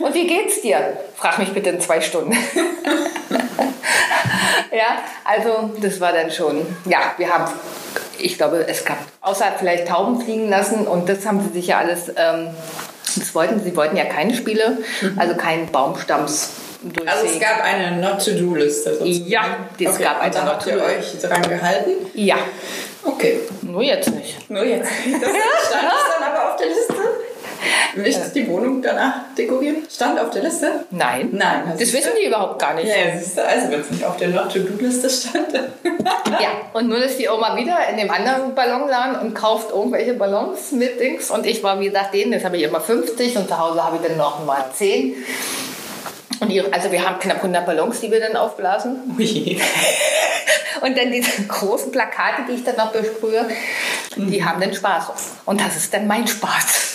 [0.00, 0.98] Und wie geht's dir?
[1.16, 2.32] Frag mich bitte in zwei Stunden.
[4.70, 7.50] ja, also das war dann schon, ja, wir haben,
[8.18, 11.78] ich glaube, es gab außer vielleicht Tauben fliegen lassen und das haben sie sich ja
[11.78, 12.48] alles, ähm,
[13.16, 15.18] das wollten, sie wollten ja keine Spiele, mhm.
[15.18, 16.50] also keinen Baumstamms
[17.06, 19.42] also es gab eine Not-to-Do-Liste Ja,
[19.78, 20.02] es okay.
[20.02, 21.90] gab eine dann habt ihr euch dran gehalten?
[22.14, 22.36] Ja.
[23.02, 23.40] Okay.
[23.62, 24.50] Nur jetzt nicht.
[24.50, 25.22] Nur jetzt nicht.
[25.22, 25.82] Das stand
[26.18, 26.94] dann aber auf der Liste?
[27.96, 29.86] Nicht die Wohnung danach dekorieren?
[29.90, 30.84] Stand auf der Liste?
[30.90, 31.28] Nein.
[31.32, 31.64] Nein.
[31.70, 32.86] Das, das wissen die überhaupt gar nicht.
[32.88, 35.52] Ja, siehst du, also wenn es nicht auf der Not-to-Do-Liste stand.
[35.54, 40.72] ja, und nur ist die Oma wieder in dem anderen Ballonladen und kauft irgendwelche Ballons
[40.72, 41.30] mit Dings.
[41.30, 43.96] Und ich war, wie gesagt, denen, das habe ich immer 50 und zu Hause habe
[43.96, 45.14] ich dann noch mal 10.
[46.40, 49.14] Und ihre, also wir haben knapp 100 Ballons, die wir dann aufblasen.
[49.18, 49.60] Ui.
[50.80, 53.46] Und dann diese großen Plakate, die ich dann noch besprühe,
[54.16, 54.30] mhm.
[54.30, 55.12] die haben dann Spaß.
[55.44, 56.86] Und das ist dann mein Spaß.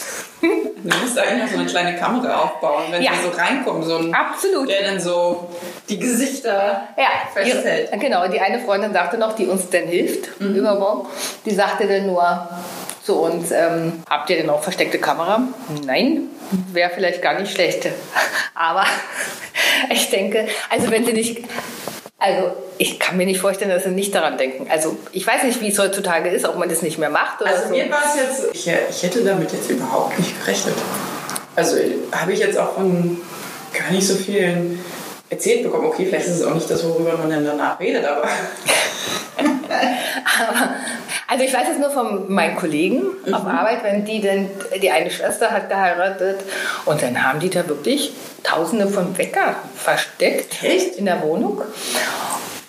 [0.86, 3.12] Du musst eigentlich noch so eine kleine Kamera aufbauen, wenn ja.
[3.13, 3.81] die so reinkommen.
[3.81, 4.69] So ein, Absolut.
[4.69, 5.49] Der dann so
[5.89, 7.89] die Gesichter ja, festhält.
[7.89, 10.53] Ihre, genau, die eine Freundin sagte noch, die uns dann hilft, mhm.
[10.53, 11.08] übermorgen,
[11.43, 12.47] die sagte dann nur,
[13.06, 15.48] zu uns, ähm, habt ihr denn auch versteckte Kamera?
[15.86, 16.30] Nein,
[16.74, 17.88] wäre vielleicht gar nicht schlecht.
[18.56, 18.86] Aber
[19.91, 21.44] ich denke, also wenn sie nicht,
[22.18, 24.68] also ich kann mir nicht vorstellen, dass sie nicht daran denken.
[24.72, 27.41] Also ich weiß nicht, wie es heutzutage ist, ob man das nicht mehr macht.
[27.41, 27.70] Oder also so.
[27.70, 30.76] mir war es jetzt, ich, ich hätte damit jetzt überhaupt nicht gerechnet.
[31.56, 31.78] Also
[32.12, 33.22] habe ich jetzt auch von
[33.72, 34.84] gar nicht so vielen
[35.30, 35.88] erzählt bekommen.
[35.88, 38.24] Okay, vielleicht ist es auch nicht das, worüber man dann danach redet, aber.
[39.38, 40.76] aber
[41.28, 43.34] also ich weiß es nur von meinen Kollegen mhm.
[43.34, 44.50] auf Arbeit, wenn die denn,
[44.82, 46.40] die eine Schwester hat geheiratet
[46.86, 50.96] und dann haben die da wirklich tausende von Wecker versteckt Echt?
[50.98, 51.62] in der Wohnung.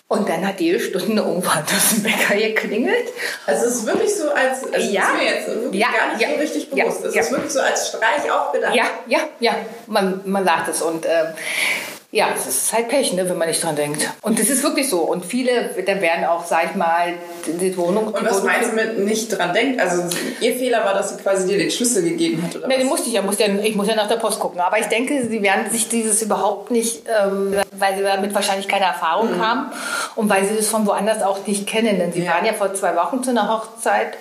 [0.09, 3.09] Und dann hat jede Stunde irgendwann das Wecker geklingelt.
[3.47, 5.03] Also es ist wirklich so als, also ja.
[5.03, 7.01] ist mir jetzt wirklich ja, gar nicht ja, so richtig bewusst.
[7.03, 8.75] Ja, es ist wirklich so als Streich aufgedacht.
[8.75, 11.27] Ja, ja, ja, man, man sagt es und ähm,
[12.17, 14.11] ja, es ist halt Pech, ne, wenn man nicht dran denkt.
[14.23, 15.01] Und das ist wirklich so.
[15.01, 17.13] Und viele, dann werden auch, sag ich mal,
[17.47, 18.09] die Wohnung.
[18.09, 19.79] Und was meinst du mit nicht dran denkt?
[19.79, 20.05] Also
[20.41, 22.69] ihr Fehler war, dass sie quasi dir den Schlüssel gegeben hat, oder?
[22.69, 23.55] Ne, den musste ich ja, musste ja.
[23.63, 24.61] Ich muss ja nach der Post gucken.
[24.61, 28.87] Aber ich denke, sie werden sich dieses überhaupt nicht, ähm, weil sie damit wahrscheinlich keine
[28.87, 29.47] Erfahrung mhm.
[29.47, 29.67] haben
[30.15, 31.99] und weil sie das von woanders auch nicht kennen.
[31.99, 32.33] Denn sie ja.
[32.33, 34.17] waren ja vor zwei Wochen zu einer Hochzeit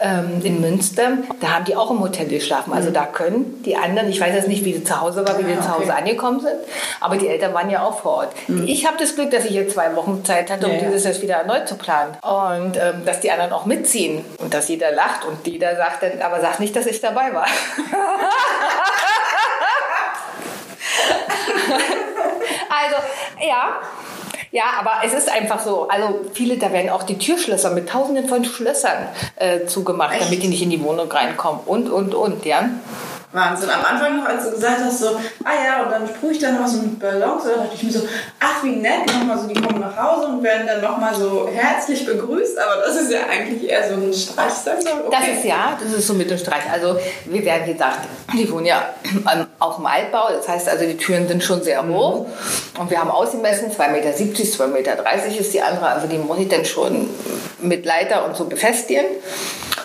[0.00, 1.18] ähm, in Münster.
[1.40, 2.72] Da haben die auch im Hotel geschlafen.
[2.72, 2.94] Also mhm.
[2.94, 5.56] da können die anderen, ich weiß jetzt nicht, wie sie zu Hause war, wie ja,
[5.56, 6.56] die zu Hause angekommen sind,
[7.00, 8.34] aber die Eltern waren ja auch vor Ort.
[8.48, 8.66] Mhm.
[8.66, 11.22] Ich habe das Glück, dass ich jetzt zwei Wochen Zeit hatte, um ja, dieses jetzt
[11.22, 12.16] wieder erneut zu planen.
[12.22, 16.22] Und ähm, dass die anderen auch mitziehen und dass jeder lacht und jeder sagt dann,
[16.22, 17.46] aber sagt nicht, dass ich dabei war.
[22.68, 22.96] also,
[23.46, 23.80] ja.
[24.52, 25.88] Ja, aber es ist einfach so.
[25.88, 30.24] Also viele, da werden auch die Türschlösser mit tausenden von Schlössern äh, zugemacht, Echt?
[30.24, 31.60] damit die nicht in die Wohnung reinkommen.
[31.66, 32.68] Und, und, und, ja.
[33.32, 33.70] Wahnsinn.
[33.70, 35.08] Am Anfang noch, als du gesagt hast, so,
[35.44, 37.92] ah ja, und dann sprühe ich dann noch so mit Ballons, da dachte ich mir
[37.92, 38.00] so,
[38.40, 42.04] ach wie nett, nochmal so, die kommen nach Hause und werden dann nochmal so herzlich
[42.04, 45.06] begrüßt, aber das ist ja eigentlich eher so ein Streich, sagen wir.
[45.06, 45.16] Okay.
[45.16, 46.70] Das ist ja, das ist so mit dem Streich.
[46.72, 48.00] Also, wir werden gesagt,
[48.32, 48.90] die wohnen ja
[49.60, 52.80] auf dem Altbau, das heißt also, die Türen sind schon sehr hoch mhm.
[52.80, 56.48] und wir haben ausgemessen, 2,70 Meter, 2,30 Meter ist die andere, also die muss ich
[56.48, 57.08] dann schon
[57.60, 59.04] mit Leiter und so befestigen.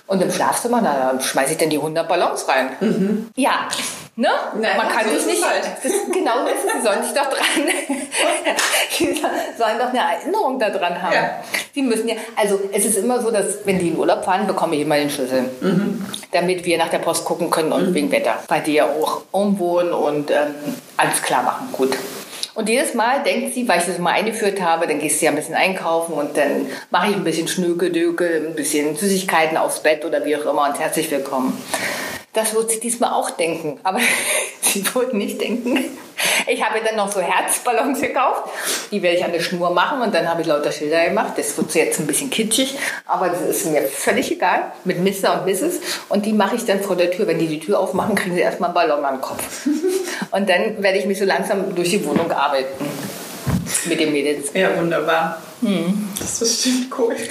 [0.08, 2.70] Und im Schlafzimmer, da schmeiße ich dann die 100 Ballons rein.
[2.80, 3.30] Mhm.
[3.36, 3.68] Ja,
[4.16, 4.28] ne?
[4.56, 5.44] Nein, Man kann sich nicht.
[5.44, 5.64] Halt.
[5.84, 7.46] Das, genau das ist, sie sollen sich doch dran.
[9.00, 9.06] die
[9.58, 11.14] sollen doch eine Erinnerung daran haben.
[11.14, 11.30] Ja.
[11.74, 14.76] Die müssen ja, also es ist immer so, dass wenn die in Urlaub fahren, bekomme
[14.76, 15.50] ich immer den Schlüssel.
[15.62, 16.06] Mhm.
[16.32, 17.94] Damit wir nach der Post gucken können und mhm.
[17.96, 18.36] wegen Wetter.
[18.66, 20.54] Die ja auch umwohnen und ähm,
[20.98, 21.70] alles klar machen.
[21.72, 21.98] Gut.
[22.56, 25.32] Und jedes Mal denkt sie, weil ich das mal eingeführt habe, dann gehst du ja
[25.32, 30.06] ein bisschen einkaufen und dann mache ich ein bisschen Schnöke-Döke, ein bisschen Süßigkeiten aufs Bett
[30.06, 31.62] oder wie auch immer und herzlich willkommen.
[32.32, 33.80] Das wird sie diesmal auch denken.
[33.84, 34.00] Aber
[34.62, 35.98] sie wird nicht denken.
[36.48, 38.44] Ich habe dann noch so Herzballons gekauft.
[38.92, 41.34] Die werde ich an der Schnur machen und dann habe ich lauter Schilder gemacht.
[41.38, 44.72] Das wird jetzt ein bisschen kitschig, aber das ist mir völlig egal.
[44.84, 45.40] Mit Mr.
[45.40, 45.80] und Mrs.
[46.10, 47.28] Und die mache ich dann vor der Tür.
[47.28, 49.68] Wenn die die Tür aufmachen, kriegen sie erstmal einen Ballon am Kopf.
[50.32, 52.86] Und dann werde ich mich so langsam durch die Wohnung arbeiten.
[53.86, 54.52] Mit den Mädels.
[54.54, 55.42] Ja, wunderbar.
[55.62, 56.10] Hm.
[56.20, 57.16] Das ist bestimmt cool.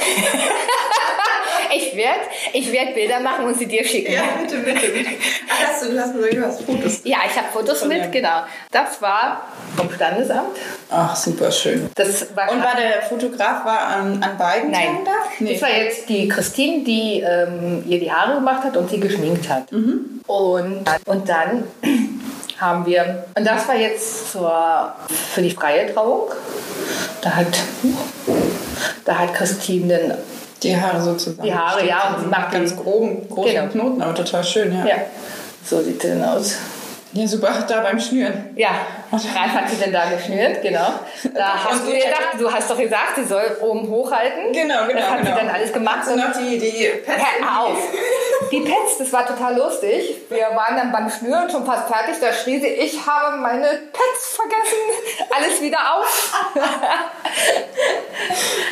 [1.77, 2.21] ich werde
[2.53, 4.13] ich werd Bilder machen und sie dir schicken.
[4.13, 4.89] Ja, bitte, bitte.
[4.89, 5.11] bitte.
[5.51, 7.01] Ach, hast du, du hast, du hast Fotos.
[7.05, 8.43] Ja, ich habe Fotos mit, genau.
[8.71, 9.43] Das war
[9.77, 10.57] vom Standesamt.
[10.91, 11.91] Ach, super schön.
[11.95, 14.87] Das war und war der Fotograf war an, an beiden Nein.
[14.87, 15.11] Tagen da?
[15.39, 15.53] Nee.
[15.55, 19.49] Das war jetzt die Christine, die ähm, ihr die Haare gemacht hat und sie geschminkt
[19.49, 19.71] hat.
[19.73, 20.21] Mhm.
[20.27, 21.65] Und, und dann
[22.61, 24.95] haben wir, und das war jetzt zur,
[25.33, 26.31] für die freie Trauung.
[27.21, 27.59] Da hat,
[29.05, 30.13] da hat Christine den
[30.65, 31.43] die Haare sozusagen.
[31.43, 32.17] Die Haare, ja.
[32.17, 33.69] Und macht ganz groben, großen genau.
[33.69, 34.87] Knoten, aber total schön, ja.
[34.87, 34.97] Ja,
[35.65, 36.57] so sieht sie denn aus.
[37.13, 38.51] Ja, super, da beim Schnüren.
[38.57, 38.71] Ja,
[39.15, 40.95] Ralf hat sie denn da geschnürt, genau.
[41.35, 44.53] Da hast du gedacht, du hast doch gesagt, sie soll oben hochhalten.
[44.53, 45.01] Genau, genau.
[45.01, 45.31] Das hat genau.
[45.31, 46.09] sie dann alles gemacht.
[46.09, 47.23] Und noch die, die Pets.
[47.41, 47.79] Hör auf.
[48.51, 50.17] Die Pets, das war total lustig.
[50.29, 52.17] Wir waren dann beim Schnüren schon fast fertig.
[52.21, 55.29] Da schrie sie, ich habe meine Pets vergessen.
[55.31, 56.33] Alles wieder auf.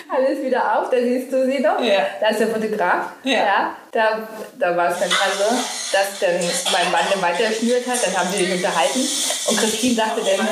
[0.09, 0.91] alles wieder auf.
[0.91, 1.81] Da siehst du sie noch.
[1.81, 2.07] Ja.
[2.21, 3.13] Da ist der Fotograf.
[3.25, 3.33] Ja.
[3.33, 3.77] ja.
[3.93, 4.27] Da,
[4.59, 5.55] da war es dann also,
[5.93, 6.41] dass dann
[6.73, 8.07] mein Mann dann weiter geschnürt hat.
[8.07, 9.01] Dann haben sie sich unterhalten.
[9.49, 10.49] Und Christine sagte dann,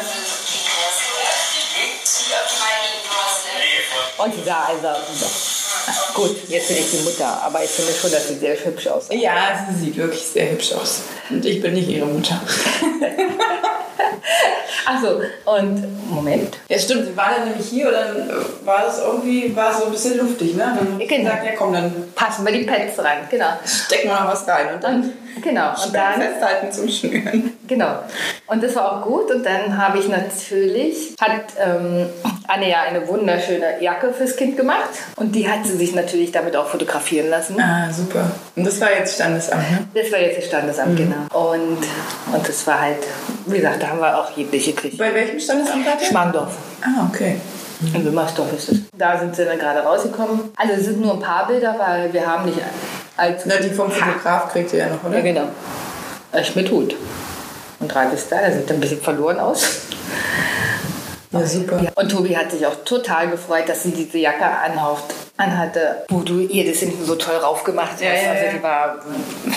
[4.19, 4.89] und sah also,
[6.15, 9.21] gut, jetzt bin ich die Mutter, aber ich finde schon, dass sie sehr hübsch aussieht.
[9.21, 11.03] Ja, sie sieht wirklich sehr hübsch aus.
[11.31, 12.41] Und ich bin nicht ihre Mutter.
[14.87, 16.59] Achso, und Moment.
[16.69, 18.31] Ja, stimmt, sie war dann nämlich hier und dann
[18.65, 20.77] war das irgendwie, war so ein bisschen luftig, ne?
[20.77, 21.23] Dann genau.
[21.23, 23.53] gesagt, ja komm, dann passen wir die Pads rein, genau.
[23.65, 25.13] Stecken wir noch was rein und dann
[25.43, 27.57] genau und dann festhalten zum Schnüren.
[27.71, 28.01] Genau.
[28.49, 32.07] Und das war auch gut und dann habe ich natürlich hat ähm,
[32.49, 36.57] Anne ja eine wunderschöne Jacke fürs Kind gemacht und die hat sie sich natürlich damit
[36.57, 37.61] auch fotografieren lassen.
[37.61, 38.29] Ah, super.
[38.57, 39.87] Und das war jetzt Standesamt, ne?
[39.95, 40.97] Das war jetzt das Standesamt, mhm.
[40.97, 41.53] genau.
[41.53, 41.79] Und,
[42.33, 42.99] und das war halt,
[43.47, 44.99] wie gesagt, da haben wir auch jegliche gekriegt.
[44.99, 46.01] Bei welchem Standesamt war?
[46.01, 46.57] Schmandorf.
[46.83, 47.37] Ah, okay.
[47.79, 47.95] Mhm.
[47.95, 48.79] In Wimmersdorf ist es.
[48.99, 50.51] Da sind sie dann gerade rausgekommen.
[50.57, 52.59] Also es sind nur ein paar Bilder, weil wir haben nicht
[53.17, 53.47] als...
[53.47, 55.19] Na, die vom Fotograf kriegt ihr ja noch, oder?
[55.19, 55.45] Ja, genau.
[56.43, 56.97] Schmidt Hut.
[57.81, 59.81] Und drei bis da, der sieht ein bisschen verloren aus.
[61.33, 61.81] Ja, super.
[61.95, 65.05] Und Tobi hat sich auch total gefreut, dass sie diese Jacke anhaucht,
[65.37, 68.03] anhatte, wo du ihr das hinten so toll raufgemacht hast.
[68.03, 68.99] Ja, ja, also die war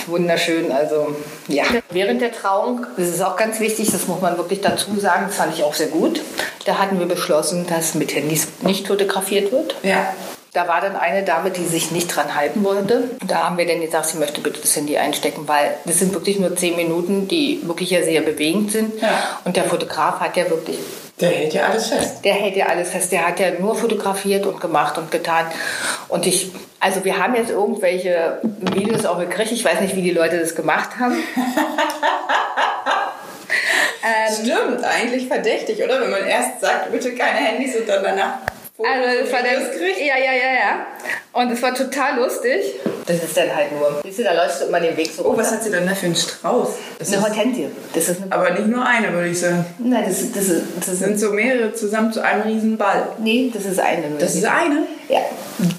[0.06, 0.70] wunderschön.
[0.70, 1.16] Also
[1.48, 1.64] ja.
[1.90, 5.36] Während der Trauung, das ist auch ganz wichtig, das muss man wirklich dazu sagen, das
[5.36, 6.20] fand ich auch sehr gut.
[6.64, 9.74] Da hatten wir beschlossen, dass mit Handys nicht fotografiert wird.
[9.82, 10.14] Ja.
[10.54, 13.10] Da war dann eine Dame, die sich nicht dran halten wollte.
[13.26, 16.38] Da haben wir dann gesagt, sie möchte bitte das Handy einstecken, weil das sind wirklich
[16.38, 19.02] nur zehn Minuten, die wirklich ja sehr bewegend sind.
[19.02, 19.40] Ja.
[19.44, 20.78] Und der Fotograf hat ja wirklich
[21.20, 22.24] der hält ja alles fest.
[22.24, 23.12] Der hält ja alles fest.
[23.12, 25.46] Der hat ja nur fotografiert und gemacht und getan.
[26.08, 26.50] Und ich,
[26.80, 29.52] also wir haben jetzt irgendwelche Videos auch gekriegt.
[29.52, 31.14] Ich weiß nicht, wie die Leute das gemacht haben.
[34.02, 36.00] ähm, Stimmt, eigentlich verdächtig, oder?
[36.00, 38.38] Wenn man erst sagt, bitte keine Handys und dann danach
[38.82, 39.62] also das war dann,
[40.00, 40.86] ja, ja, ja, ja.
[41.32, 42.74] Und es war total lustig.
[43.06, 45.36] Das ist dann halt nur, siehst du, da läufst du immer den Weg so Oh,
[45.36, 46.68] was hat sie denn da für einen Strauß?
[46.98, 47.68] Das eine Hortensie.
[47.94, 49.64] Das ist eine aber nicht nur eine, würde ich sagen.
[49.78, 53.08] Nein, das, das, ist, das sind so mehrere zusammen zu einem riesen Ball.
[53.18, 54.02] Nee, das ist eine.
[54.18, 54.86] Das ist eine?
[55.08, 55.20] Ja.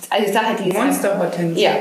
[0.09, 1.63] Also ich sage halt die Monster-Hortensie.
[1.63, 1.71] Ja.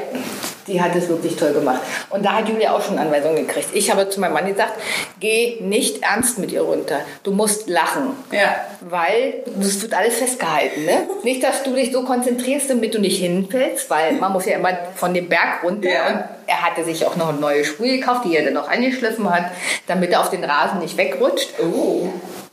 [0.67, 1.81] Die hat es wirklich toll gemacht.
[2.11, 3.69] Und da hat Julia auch schon Anweisungen gekriegt.
[3.73, 4.75] Ich habe zu meinem Mann gesagt,
[5.21, 7.01] geh nicht ernst mit ihr runter.
[7.23, 8.11] Du musst lachen.
[8.31, 8.57] Ja.
[8.81, 10.85] Weil das wird alles festgehalten.
[10.85, 11.09] Ne?
[11.23, 14.77] Nicht, dass du dich so konzentrierst, damit du nicht hinfällst, weil man muss ja immer
[14.95, 15.89] von dem Berg runter.
[15.89, 16.07] Ja.
[16.09, 19.29] Und er hatte sich auch noch eine neue Schuhe gekauft, die er dann noch angeschliffen
[19.31, 19.51] hat,
[19.87, 21.51] damit er auf den Rasen nicht wegrutscht.
[21.61, 22.09] Oh.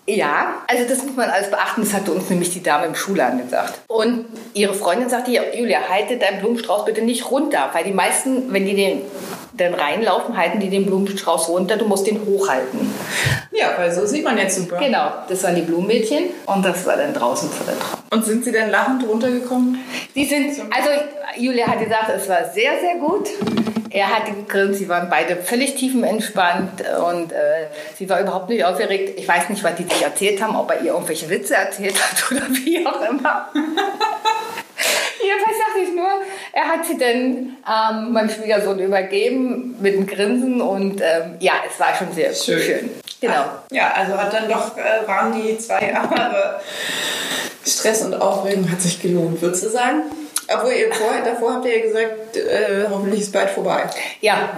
[0.07, 1.81] Ja, also das muss man alles beachten.
[1.81, 3.81] Das hatte uns nämlich die Dame im Schulladen gesagt.
[3.87, 8.51] Und ihre Freundin sagte, ja, Julia, halte deinen Blumenstrauß bitte nicht runter, weil die meisten,
[8.51, 9.01] wenn die den
[9.53, 11.77] dann reinlaufen, halten die den Blumenstrauß runter.
[11.77, 12.93] Du musst den hochhalten.
[13.51, 14.77] Ja, weil so sieht man jetzt super.
[14.79, 17.99] Genau, das waren die Blumenmädchen und das war dann draußen vor der Traum.
[18.11, 19.79] Und sind Sie dann lachend runtergekommen?
[20.15, 20.89] Die sind, also
[21.37, 23.29] Julia hat gesagt, es war sehr, sehr gut.
[23.93, 27.67] Er hatte gegrinst, sie waren beide völlig tiefenentspannt und äh,
[27.97, 29.19] sie war überhaupt nicht aufgeregt.
[29.19, 32.31] Ich weiß nicht, was die sich erzählt haben, ob er ihr irgendwelche Witze erzählt hat
[32.31, 33.49] oder wie auch immer.
[35.23, 36.07] Jedenfalls sagte ich nur,
[36.53, 41.79] er hat sie dann ähm, meinem Schwiegersohn übergeben mit einem Grinsen und ähm, ja, es
[41.79, 42.61] war schon sehr Schön.
[42.61, 42.89] schön.
[43.19, 43.43] Genau.
[43.71, 46.61] Ja, also hat dann doch, äh, waren die zwei Jahre
[47.65, 50.03] Stress und Aufregung hat sich gelohnt, würdest du sagen?
[50.55, 53.83] Obwohl ihr vorher, davor habt ihr ja gesagt, äh, hoffentlich ist bald vorbei.
[54.21, 54.49] Ja,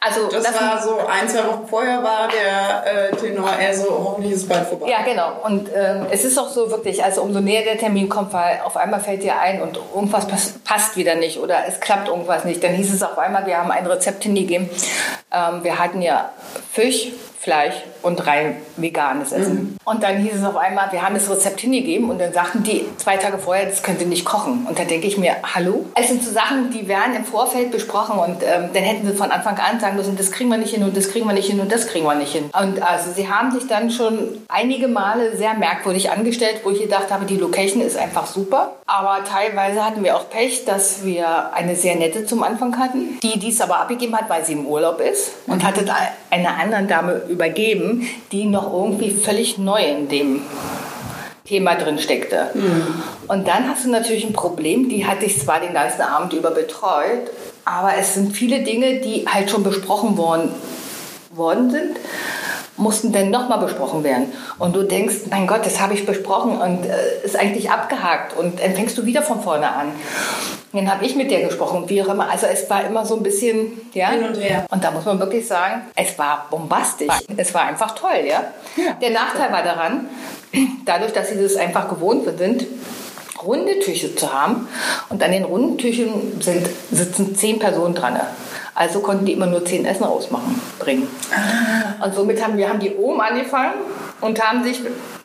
[0.00, 3.88] also Das lass war so ein, zwei Wochen vorher war der äh, Tenor eher so,
[3.90, 4.88] hoffentlich ist es bald vorbei.
[4.88, 5.40] Ja, genau.
[5.44, 8.76] Und ähm, es ist auch so wirklich, also umso näher der Termin kommt, weil auf
[8.76, 12.62] einmal fällt dir ein und irgendwas pass passt wieder nicht oder es klappt irgendwas nicht.
[12.62, 14.70] Dann hieß es auf einmal, wir haben ein Rezept hingegeben.
[15.32, 16.30] Ähm, wir hatten ja
[16.72, 17.08] Fisch,
[17.40, 19.76] Fleisch und rein veganes Essen.
[19.84, 22.84] Und dann hieß es auf einmal, wir haben das Rezept hingegeben und dann sagten die
[22.96, 24.66] zwei Tage vorher, das könnt ihr nicht kochen.
[24.68, 25.86] Und da denke ich mir, hallo?
[25.94, 29.30] Es sind so Sachen, die werden im Vorfeld besprochen und ähm, dann hätten sie von
[29.30, 31.60] Anfang an sagen müssen, das kriegen wir nicht hin und das kriegen wir nicht hin
[31.60, 32.50] und das kriegen wir nicht hin.
[32.60, 37.12] Und also sie haben sich dann schon einige Male sehr merkwürdig angestellt, wo ich gedacht
[37.12, 38.72] habe, die Location ist einfach super.
[38.86, 43.38] Aber teilweise hatten wir auch Pech, dass wir eine sehr nette zum Anfang hatten, die
[43.38, 45.94] dies aber abgegeben hat, weil sie im Urlaub ist und hatte da
[46.30, 50.42] einer anderen Dame übergeben, die noch irgendwie völlig neu in dem
[51.44, 52.50] Thema drin steckte.
[53.26, 56.50] Und dann hast du natürlich ein Problem, die hat dich zwar den ganzen Abend über
[56.50, 57.30] betreut,
[57.64, 60.50] aber es sind viele Dinge, die halt schon besprochen worden,
[61.30, 61.96] worden sind,
[62.78, 64.32] mussten dann nochmal besprochen werden.
[64.58, 68.36] Und du denkst, mein Gott, das habe ich besprochen und äh, ist eigentlich abgehakt.
[68.36, 69.92] Und dann fängst du wieder von vorne an.
[70.72, 72.30] Dann habe ich mit der gesprochen, wie auch immer.
[72.30, 74.10] Also es war immer so ein bisschen, ja.
[74.10, 74.66] Hin und her.
[74.70, 77.08] Und da muss man wirklich sagen, es war bombastisch.
[77.36, 78.44] Es war einfach toll, ja.
[78.76, 78.92] Ja.
[79.00, 80.08] Der Nachteil war daran,
[80.84, 82.66] dadurch, dass sie das einfach gewohnt sind,
[83.42, 84.68] runde Tische zu haben.
[85.08, 88.20] Und an den runden Tischen sind, sitzen zehn Personen dran.
[88.78, 91.08] Also konnten die immer nur zehn Essen rausmachen, bringen.
[92.00, 93.74] Und somit haben wir haben die oben angefangen
[94.20, 94.80] und haben sich,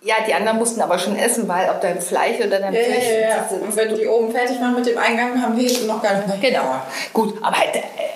[0.06, 2.86] ja, die anderen mussten aber schon essen, weil ob dein Fleisch oder dein Ja, ja,
[2.88, 3.04] Fisch.
[3.10, 3.48] ja, ja.
[3.62, 6.38] Und wenn die oben fertig waren mit dem Eingang, haben wir noch gar nicht mehr.
[6.52, 6.76] Genau.
[7.14, 7.70] Gut, aber halt,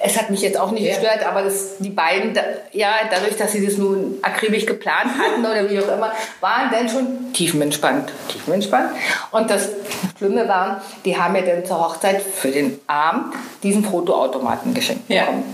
[0.04, 0.94] es hat mich jetzt auch nicht Ja.
[0.96, 2.38] gestört, aber das, die beiden,
[2.74, 6.12] ja, dadurch, dass sie das nun akribisch geplant hatten oder wie auch immer,
[6.42, 8.12] waren dann schon tiefenentspannt.
[8.30, 8.90] Tiefenentspannt.
[9.32, 9.70] Und das
[10.18, 13.34] Schlimme war, die haben mir dann zur Hochzeit für den Abend
[13.64, 15.22] diesen Fotoautomaten geschenkt Ja.
[15.22, 15.54] bekommen.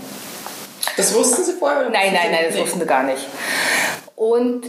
[0.96, 1.80] Das wussten sie vorher?
[1.80, 2.60] Oder Nein, nein, nein, das Nee.
[2.62, 3.26] wussten sie gar nicht.
[4.16, 4.64] Und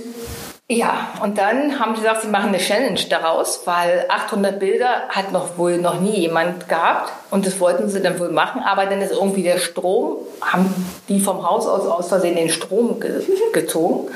[0.68, 5.32] ja, und dann haben sie gesagt, sie machen eine Challenge daraus, weil 800 Bilder hat
[5.32, 9.00] noch wohl noch nie jemand gehabt und das wollten sie dann wohl machen, aber dann
[9.00, 10.74] ist irgendwie der Strom, haben
[11.08, 13.22] die vom Haus aus aus Versehen den Strom ge
[13.54, 14.10] gezogen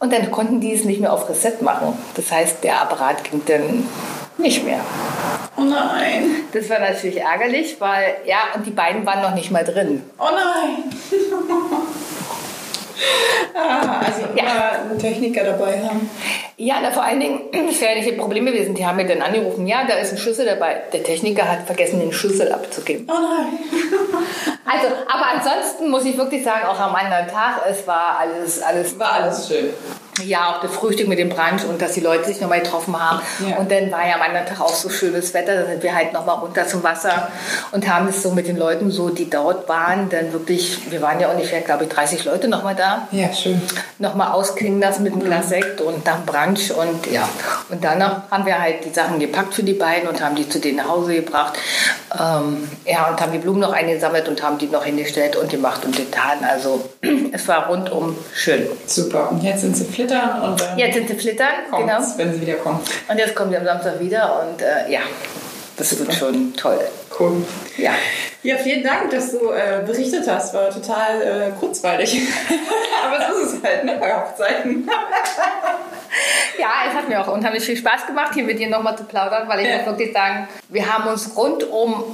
[0.00, 1.96] und dann konnten die es nicht mehr auf Reset machen.
[2.16, 3.86] Das heißt, der Apparat ging dann
[4.38, 4.80] nicht mehr.
[5.56, 6.42] Oh nein.
[6.52, 10.02] Das war natürlich ärgerlich, weil, ja, und die beiden waren noch nicht mal drin.
[10.18, 10.90] Oh nein.
[13.54, 16.08] ah, also immer einen Techniker dabei haben.
[16.56, 18.74] Ja, na, vor allen Dingen, das wäre ja nicht ein Problem gewesen.
[18.74, 20.82] Die haben mir dann angerufen, ja, da ist ein Schlüssel dabei.
[20.92, 23.06] Der Techniker hat vergessen, den Schlüssel abzugeben.
[23.10, 23.58] Oh nein.
[24.64, 28.98] Also, aber ansonsten muss ich wirklich sagen, auch am anderen Tag, es war alles, alles
[28.98, 29.70] War alles schön.
[30.22, 33.22] Ja, auch das Frühstück mit dem Brunch und dass die Leute sich nochmal getroffen haben.
[33.48, 33.56] Ja.
[33.56, 36.12] Und dann war ja am anderen Tag auch so schönes Wetter, da sind wir halt
[36.12, 37.28] nochmal runter zum Wasser
[37.70, 41.18] und haben es so mit den Leuten so, die dort waren, dann wirklich, wir waren
[41.18, 43.60] ja ungefähr, glaube ich, 30 Leute nochmal da, Ja, schön.
[43.98, 47.26] nochmal ausklingen lassen mit einem Glas Sekt und dann Brunch und ja.
[47.70, 50.58] Und danach haben wir halt die Sachen gepackt für die beiden und haben die zu
[50.58, 51.54] denen nach Hause gebracht.
[52.18, 55.84] Ähm, ja, und haben die Blumen noch eingesammelt und haben die noch hingestellt und gemacht
[55.84, 56.38] und getan.
[56.48, 56.88] Also
[57.32, 58.66] es war rundum schön.
[58.86, 59.30] Super.
[59.30, 61.98] Und jetzt sind sie flittern und dann Jetzt sind sie flittern, genau.
[62.16, 62.80] wenn sie wieder kommen.
[63.08, 65.00] Und jetzt kommen wir am Samstag wieder und äh, ja,
[65.90, 66.78] das wird schon toll.
[67.18, 67.44] Cool.
[67.76, 67.90] Ja.
[68.44, 70.54] Ja, vielen Dank, dass du äh, berichtet hast.
[70.54, 72.20] War total äh, kurzweilig.
[73.04, 74.88] Aber so ist es halt, ne, bei Hochzeiten.
[76.58, 79.48] ja, es hat mir auch unheimlich viel Spaß gemacht, hier mit dir nochmal zu plaudern,
[79.48, 79.76] weil ich Ja.
[79.78, 82.04] muss wirklich sagen, wir haben uns rundum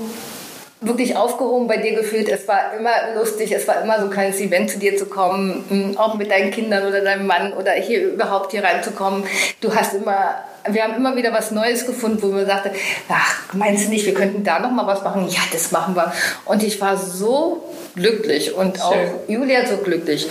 [0.80, 2.28] wirklich aufgehoben bei dir gefühlt.
[2.28, 5.64] Es war immer lustig, es war immer so ein kleines Event zu dir zu kommen,
[5.68, 9.24] hm, auch mit deinen Kindern oder deinem Mann oder hier überhaupt hier reinzukommen.
[9.60, 10.36] Du hast immer
[10.74, 12.72] wir haben immer wieder was Neues gefunden, wo man sagte,
[13.08, 15.28] ach, meinst du nicht, wir könnten da noch mal was machen?
[15.28, 16.12] Ja, das machen wir.
[16.44, 17.64] Und ich war so
[17.94, 18.84] glücklich und Schön.
[18.84, 20.28] auch Julia so glücklich.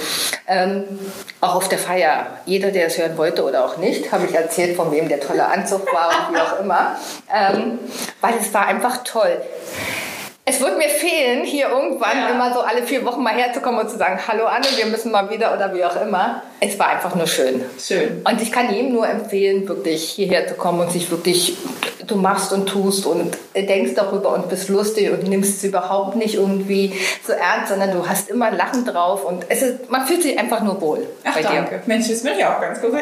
[0.48, 0.84] Ähm,
[1.42, 2.28] auch auf der Feier.
[2.46, 5.46] Jeder, der es hören wollte oder auch nicht, habe ich erzählt, von wem der tolle
[5.46, 6.96] Anzug war und wie auch immer.
[7.34, 7.80] Ähm,
[8.22, 9.42] weil es war einfach toll.
[10.50, 12.30] Es wird mir fehlen, hier irgendwann ja.
[12.30, 15.30] immer so alle vier Wochen mal herzukommen und zu sagen, hallo Anne, wir müssen mal
[15.30, 16.42] wieder oder wie auch immer.
[16.62, 17.66] Es war einfach nur schön.
[17.78, 18.22] Schön.
[18.24, 21.58] Und ich kann jedem nur empfehlen, wirklich hierher zu kommen und sich wirklich,
[22.08, 26.36] du machst und tust und denkst darüber und bist lustig und nimmst es überhaupt nicht
[26.36, 26.94] irgendwie
[27.28, 30.62] so ernst, sondern du hast immer Lachen drauf und es ist, man fühlt sich einfach
[30.62, 31.72] nur wohl Ach, bei danke.
[31.72, 31.82] dir.
[31.88, 32.94] Mensch, das bin ich auch ganz gut.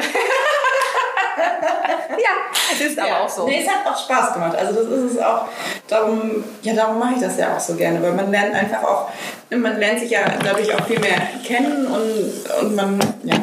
[1.38, 2.30] ja,
[2.72, 3.48] es ist aber auch so.
[3.48, 4.56] Nee, es hat auch Spaß gemacht.
[4.58, 5.46] Also das ist es auch.
[5.88, 9.10] Darum, ja, darum mache ich das ja auch so gerne, weil man lernt einfach auch,
[9.50, 13.36] man lernt sich ja dadurch auch viel mehr kennen und, und man, ja,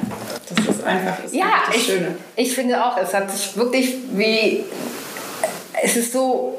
[0.48, 2.16] das ist einfach das, ja, das ich, Schöne.
[2.36, 4.64] Ich finde auch, es hat sich wirklich wie,
[5.82, 6.58] es ist so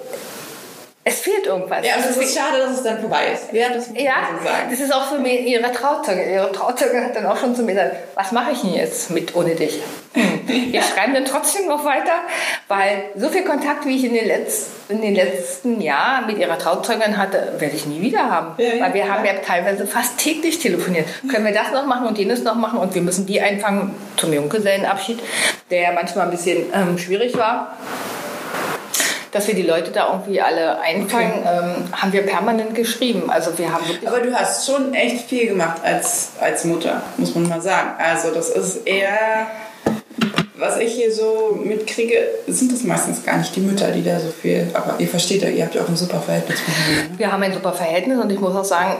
[1.06, 1.86] es fehlt irgendwas.
[1.86, 3.51] Ja, also es ist schade, dass es dann vorbei ist.
[3.51, 4.68] Ja, das muss ja, so sagen.
[4.70, 6.24] Das ist auch für mich ihre Trauzeuge.
[6.32, 9.36] Ihre Trauzeuge hat dann auch schon zu mir gesagt, was mache ich denn jetzt mit
[9.36, 9.82] ohne dich?
[10.14, 10.47] Hm.
[10.47, 12.14] Wir schreiben dann trotzdem noch weiter,
[12.70, 16.58] weil so viel Kontakt, wie ich in den, letzten, in den letzten Jahren mit ihrer
[16.58, 18.54] Trauzeugin hatte, werde ich nie wieder haben.
[18.58, 19.08] Ja, weil wir ja.
[19.10, 21.08] haben ja teilweise fast täglich telefoniert.
[21.30, 24.32] Können wir das noch machen und jenes noch machen und wir müssen die einfangen zum
[24.32, 25.20] Junggesellenabschied,
[25.70, 27.76] der manchmal ein bisschen ähm, schwierig war
[29.34, 31.60] dass wir die Leute da irgendwie alle einfangen, okay.
[31.76, 33.30] ähm, haben wir permanent geschrieben.
[33.30, 37.50] Also wir haben Aber du hast schon echt viel gemacht als, als Mutter, muss man
[37.50, 37.92] mal sagen.
[37.98, 39.48] Also das ist eher,
[40.56, 42.16] was ich hier so mitkriege,
[42.48, 45.50] sind das meistens gar nicht die Mütter, die da so viel, aber ihr versteht ja,
[45.50, 47.18] ihr habt ja auch ein super Verhältnis miteinander.
[47.18, 48.98] Wir haben ein super Verhältnis und ich muss auch sagen,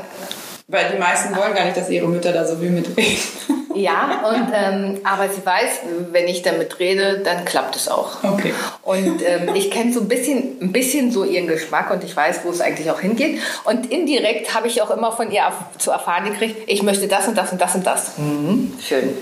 [0.68, 3.18] weil die meisten wollen gar nicht, dass ihre Mütter da so viel mitreden.
[3.76, 8.24] Ja, und, ähm, aber sie weiß, wenn ich damit rede, dann klappt es auch.
[8.24, 8.53] Okay.
[8.82, 12.41] Und ähm, ich kenne so ein bisschen, ein bisschen so ihren Geschmack und ich weiß,
[12.43, 13.39] wo es eigentlich auch hingeht.
[13.65, 15.43] Und indirekt habe ich auch immer von ihr
[15.78, 18.17] zu erfahren gekriegt, ich möchte das und das und das und das.
[18.17, 19.17] Mhm, schön.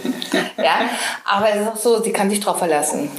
[0.58, 0.90] Ja,
[1.26, 3.10] aber es ist auch so, sie kann sich drauf verlassen.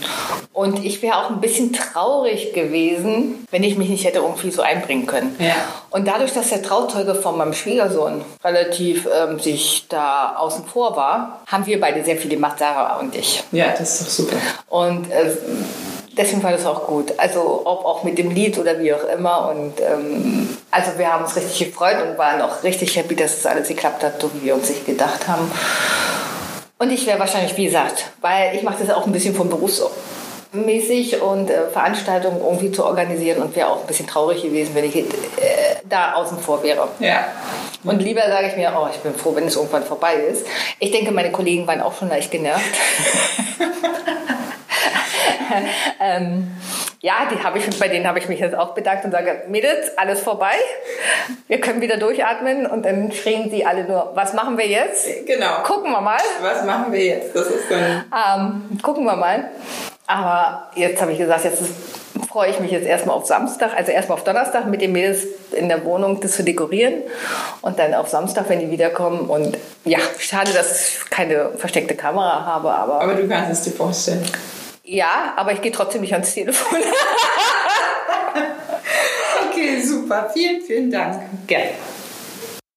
[0.53, 4.63] Und ich wäre auch ein bisschen traurig gewesen, wenn ich mich nicht hätte irgendwie so
[4.63, 5.35] einbringen können.
[5.39, 5.55] Ja.
[5.91, 11.22] Und dadurch, dass der Trauzeuge von meinem Schwiegersohn relativ ähm, sich da außen vor war,
[11.47, 13.43] haben wir beide sehr viel gemacht, Sarah und ich.
[13.53, 14.37] Ja, das ist doch super.
[14.69, 15.31] Und äh,
[16.17, 17.13] deswegen war das auch gut.
[17.19, 19.51] Also ob auch mit dem Lied oder wie auch immer.
[19.51, 23.47] Und ähm, also wir haben uns richtig gefreut und waren auch richtig happy, dass es
[23.47, 25.51] alles geklappt hat, so wie wir uns nicht gedacht haben.
[26.79, 29.83] Und ich wäre wahrscheinlich, wie gesagt, weil ich mache das auch ein bisschen vom Berufs
[30.53, 34.85] mäßig und äh, Veranstaltungen irgendwie zu organisieren und wäre auch ein bisschen traurig gewesen, wenn
[34.85, 35.05] ich äh,
[35.89, 36.89] da außen vor wäre.
[36.99, 37.25] Ja.
[37.85, 40.47] Und lieber sage ich mir, oh, ich bin froh, wenn es irgendwann vorbei ist.
[40.79, 42.65] Ich denke, meine Kollegen waren auch schon leicht genervt.
[46.01, 46.53] ähm,
[47.01, 49.99] ja, die habe ich, bei denen habe ich mich jetzt auch bedankt und sage, Mädels,
[49.99, 50.55] alles vorbei.
[51.49, 52.67] Wir können wieder durchatmen.
[52.67, 55.27] Und dann schrien sie alle nur, was machen wir jetzt?
[55.27, 55.63] Genau.
[55.65, 56.21] Gucken wir mal.
[56.41, 57.35] Was machen wir jetzt?
[57.35, 58.05] Das ist dann.
[58.71, 59.51] Ähm, gucken wir mal.
[60.07, 61.63] Aber jetzt habe ich gesagt, jetzt
[62.29, 65.69] freue ich mich jetzt erstmal auf Samstag, also erstmal auf Donnerstag mit den Mädels in
[65.69, 67.03] der Wohnung das zu dekorieren
[67.61, 69.29] und dann auf Samstag, wenn die wiederkommen.
[69.29, 73.01] Und ja, schade, dass ich keine versteckte Kamera habe, aber.
[73.01, 74.25] Aber du kannst es dir vorstellen.
[74.85, 76.79] Ja, aber ich gehe trotzdem nicht ans Telefon.
[79.49, 80.31] okay, super.
[80.33, 81.23] Vielen, vielen Dank.
[81.47, 81.71] Gerne.